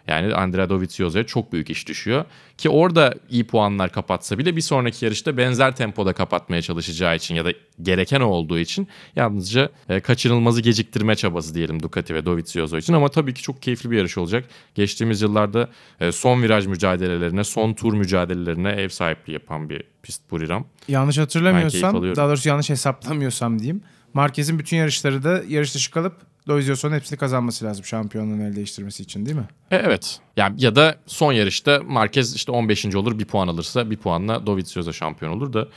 Yani 0.09 0.35
Andrea 0.35 0.69
Dovizioso'ya 0.69 1.27
çok 1.27 1.53
büyük 1.53 1.71
iş 1.71 1.89
düşüyor. 1.89 2.25
Ki 2.59 2.69
orada 2.69 3.15
iyi 3.31 3.47
puanlar 3.47 3.93
kapatsa 3.93 4.39
bile 4.39 4.57
bir 4.57 4.61
sonraki 4.61 5.05
yarışta 5.05 5.37
benzer 5.37 5.77
tempoda 5.77 6.13
kapatmaya 6.13 6.63
çalışacağı 6.63 7.17
için 7.17 7.35
ya 7.35 7.45
da 7.45 7.53
gereken 7.83 8.21
o 8.21 8.27
olduğu 8.27 8.59
için 8.59 8.89
yalnızca 9.17 9.69
e, 9.89 10.01
kaçırılmazı 10.01 10.61
geciktirme 10.61 11.17
çabası 11.17 11.55
diyelim 11.55 11.83
Ducati 11.83 12.15
ve 12.15 12.27
Dovizioso 12.27 12.79
için. 12.79 12.93
Ama 12.93 13.09
tabii 13.09 13.35
ki 13.35 13.43
çok 13.43 13.63
keyifli 13.63 13.91
bir 13.91 13.97
yarış 13.97 14.19
olacak. 14.19 14.45
Geçtiğimiz 14.75 15.23
yıllarda 15.23 15.69
e, 16.01 16.13
son 16.13 16.43
viraj 16.43 16.67
mücadelelerine, 16.67 17.45
son 17.45 17.73
tur 17.73 17.95
mücadelelerine 17.95 18.71
ev 18.71 18.89
sahipliği 18.89 19.33
yapan 19.33 19.69
bir 19.69 19.83
pist 20.03 20.31
Buriram. 20.31 20.67
Yanlış 20.89 21.19
hatırlamıyorsam, 21.19 22.17
daha 22.17 22.29
doğrusu 22.29 22.49
yanlış 22.49 22.71
hesaplamıyorsam 22.71 23.59
diyeyim. 23.59 23.83
Marquez'in 24.15 24.59
bütün 24.59 24.77
yarışları 24.77 25.25
da 25.25 25.43
yarış 25.49 25.75
dışı 25.75 25.91
kalıp 25.91 26.15
Dovizioso'nun 26.49 26.95
hepsini 26.95 27.19
kazanması 27.19 27.65
lazım 27.65 27.85
şampiyonluğun 27.85 28.41
el 28.41 28.57
değiştirmesi 28.57 29.03
için 29.03 29.27
değil 29.27 29.37
mi? 29.37 29.49
E, 29.71 29.77
evet. 29.77 30.21
Yani 30.37 30.55
ya 30.59 30.77
da 30.77 30.97
son 31.07 31.33
yarışta 31.33 31.81
Marquez 31.87 32.35
işte 32.35 32.53
15. 32.53 32.95
olur 32.95 33.19
bir 33.19 33.25
puan 33.25 33.49
alırsa 33.49 33.91
bir 33.91 33.97
puanla 33.97 34.47
Dovizioso 34.47 34.93
şampiyon 34.93 35.33
olur 35.33 35.53
da 35.53 35.69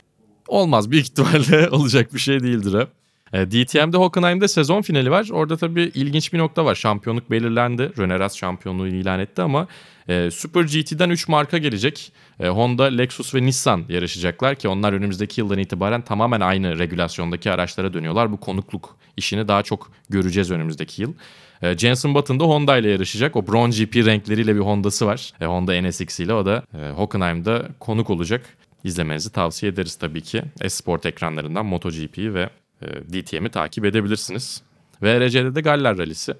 olmaz 0.48 0.90
büyük 0.90 1.06
ihtimalle 1.06 1.70
olacak 1.70 2.14
bir 2.14 2.18
şey 2.18 2.42
değildir 2.42 2.80
hep. 2.80 2.88
E, 3.32 3.50
DTM'de 3.50 3.96
Hockenheim'de 3.96 4.48
sezon 4.48 4.82
finali 4.82 5.10
var. 5.10 5.28
Orada 5.32 5.56
tabii 5.56 5.82
ilginç 5.94 6.32
bir 6.32 6.38
nokta 6.38 6.64
var. 6.64 6.74
Şampiyonluk 6.74 7.30
belirlendi. 7.30 7.92
Röneras 7.98 8.36
şampiyonluğunu 8.36 8.88
ilan 8.88 9.20
etti 9.20 9.42
ama 9.42 9.66
e, 10.08 10.30
Super 10.30 10.62
GT'den 10.62 11.10
3 11.10 11.28
marka 11.28 11.58
gelecek. 11.58 12.12
E, 12.40 12.48
Honda, 12.48 12.84
Lexus 12.84 13.34
ve 13.34 13.42
Nissan 13.42 13.84
yarışacaklar 13.88 14.54
ki 14.54 14.68
onlar 14.68 14.92
önümüzdeki 14.92 15.40
yıldan 15.40 15.58
itibaren 15.58 16.00
tamamen 16.00 16.40
aynı 16.40 16.78
regülasyondaki 16.78 17.50
araçlara 17.50 17.92
dönüyorlar. 17.92 18.32
Bu 18.32 18.36
konukluk 18.36 18.96
işini 19.16 19.48
daha 19.48 19.62
çok 19.62 19.90
göreceğiz 20.10 20.50
önümüzdeki 20.50 21.02
yıl. 21.02 21.14
E, 21.62 21.78
Jenson 21.78 22.14
Button 22.14 22.40
da 22.40 22.44
Honda 22.44 22.78
ile 22.78 22.90
yarışacak. 22.90 23.36
O 23.36 23.46
Bronze 23.46 23.84
GP 23.84 23.96
renkleriyle 23.96 24.54
bir 24.54 24.60
Honda'sı 24.60 25.06
var. 25.06 25.32
Honda 25.40 25.82
NSX 25.82 26.20
ile 26.20 26.34
o 26.34 26.46
da 26.46 26.62
e, 26.78 26.90
Hockenheim'da 26.90 27.68
konuk 27.80 28.10
olacak. 28.10 28.46
İzlemenizi 28.84 29.32
tavsiye 29.32 29.72
ederiz 29.72 29.96
tabii 29.96 30.20
ki. 30.20 30.42
Esport 30.60 31.06
ekranlarından 31.06 31.66
MotoGP'yi 31.66 32.34
ve 32.34 32.50
DTM'i 32.82 33.48
takip 33.48 33.84
edebilirsiniz. 33.84 34.62
VRC'de 35.02 35.54
de 35.54 35.60
Galler 35.60 35.98
Rally'si. 35.98 36.34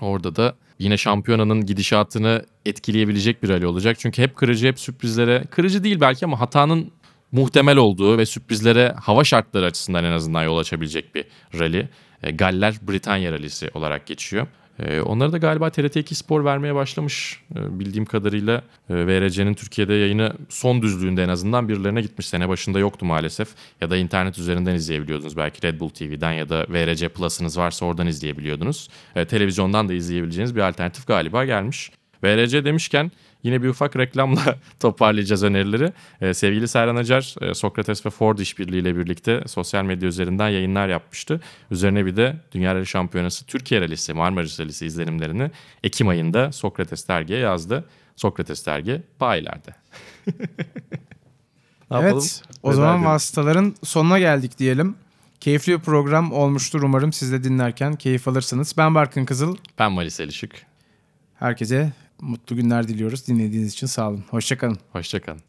Orada 0.00 0.36
da 0.36 0.54
yine 0.78 0.96
şampiyonanın 0.96 1.66
gidişatını 1.66 2.44
etkileyebilecek 2.66 3.42
bir 3.42 3.48
rally 3.48 3.66
olacak. 3.66 3.96
Çünkü 3.98 4.22
hep 4.22 4.36
kırıcı, 4.36 4.66
hep 4.66 4.80
sürprizlere, 4.80 5.44
kırıcı 5.50 5.84
değil 5.84 6.00
belki 6.00 6.24
ama 6.24 6.40
hatanın 6.40 6.92
muhtemel 7.32 7.76
olduğu 7.76 8.18
ve 8.18 8.26
sürprizlere 8.26 8.94
hava 9.02 9.24
şartları 9.24 9.66
açısından 9.66 10.04
en 10.04 10.12
azından 10.12 10.42
yol 10.42 10.58
açabilecek 10.58 11.14
bir 11.14 11.24
rally. 11.58 11.86
E, 12.22 12.30
Galler 12.30 12.74
Britanya 12.82 13.32
Rally'si 13.32 13.70
olarak 13.74 14.06
geçiyor. 14.06 14.46
E, 14.78 15.00
onları 15.00 15.32
da 15.32 15.38
galiba 15.38 15.68
TRT2 15.68 16.14
Spor 16.14 16.44
vermeye 16.44 16.74
başlamış 16.74 17.40
e, 17.56 17.80
bildiğim 17.80 18.04
kadarıyla. 18.04 18.62
E, 18.90 18.94
VRC'nin 19.06 19.54
Türkiye'de 19.54 19.94
yayını 19.94 20.32
son 20.48 20.82
düzlüğünde 20.82 21.22
en 21.22 21.28
azından 21.28 21.68
birilerine 21.68 22.00
gitmiş. 22.00 22.26
Sene 22.26 22.48
başında 22.48 22.78
yoktu 22.78 23.06
maalesef. 23.06 23.48
Ya 23.80 23.90
da 23.90 23.96
internet 23.96 24.38
üzerinden 24.38 24.74
izleyebiliyordunuz. 24.74 25.36
Belki 25.36 25.66
Red 25.66 25.80
Bull 25.80 25.88
TV'den 25.88 26.32
ya 26.32 26.48
da 26.48 26.66
VRC 26.68 27.08
Plus'ınız 27.08 27.58
varsa 27.58 27.86
oradan 27.86 28.06
izleyebiliyordunuz. 28.06 28.88
E, 29.16 29.24
televizyondan 29.24 29.88
da 29.88 29.94
izleyebileceğiniz 29.94 30.56
bir 30.56 30.60
alternatif 30.60 31.06
galiba 31.06 31.44
gelmiş. 31.44 31.90
VRC 32.24 32.64
demişken 32.64 33.10
yine 33.42 33.62
bir 33.62 33.68
ufak 33.68 33.96
reklamla 33.96 34.58
toparlayacağız 34.80 35.44
önerileri. 35.44 35.92
Ee, 36.20 36.34
sevgili 36.34 36.68
Serhan 36.68 36.96
Acar, 36.96 37.34
e, 37.40 37.54
Sokrates 37.54 38.06
ve 38.06 38.10
Ford 38.10 38.38
işbirliğiyle 38.38 38.96
birlikte 38.96 39.42
sosyal 39.46 39.84
medya 39.84 40.08
üzerinden 40.08 40.48
yayınlar 40.48 40.88
yapmıştı. 40.88 41.40
Üzerine 41.70 42.06
bir 42.06 42.16
de 42.16 42.36
Dünya 42.52 42.74
Rally 42.74 42.86
Şampiyonası 42.86 43.46
Türkiye 43.46 43.80
Rally'si, 43.80 44.12
Marmaris 44.12 44.60
Rally'si 44.60 44.86
izlenimlerini 44.86 45.50
Ekim 45.82 46.08
ayında 46.08 46.52
Sokrates 46.52 47.08
dergiye 47.08 47.38
yazdı. 47.38 47.84
Sokrates 48.16 48.66
dergi 48.66 49.02
bayilerde. 49.20 49.74
ne 51.90 51.96
yapalım? 51.96 52.12
Evet. 52.12 52.42
O 52.62 52.72
zaman 52.72 52.94
edelim. 52.94 53.10
vasıtaların 53.10 53.74
sonuna 53.84 54.18
geldik 54.18 54.58
diyelim. 54.58 54.96
Keyifli 55.40 55.72
bir 55.72 55.78
program 55.78 56.32
olmuştur 56.32 56.82
umarım 56.82 57.12
siz 57.12 57.32
de 57.32 57.44
dinlerken 57.44 57.96
keyif 57.96 58.28
alırsınız. 58.28 58.74
Ben 58.76 58.94
Barkın 58.94 59.24
Kızıl. 59.24 59.56
Ben 59.78 59.92
Malis 59.92 60.20
Elişik. 60.20 60.50
Herkese 61.34 61.92
mutlu 62.20 62.56
günler 62.56 62.88
diliyoruz. 62.88 63.26
Dinlediğiniz 63.26 63.72
için 63.72 63.86
sağ 63.86 64.08
olun. 64.08 64.24
Hoşçakalın. 64.30 64.78
Hoşçakalın. 64.92 65.40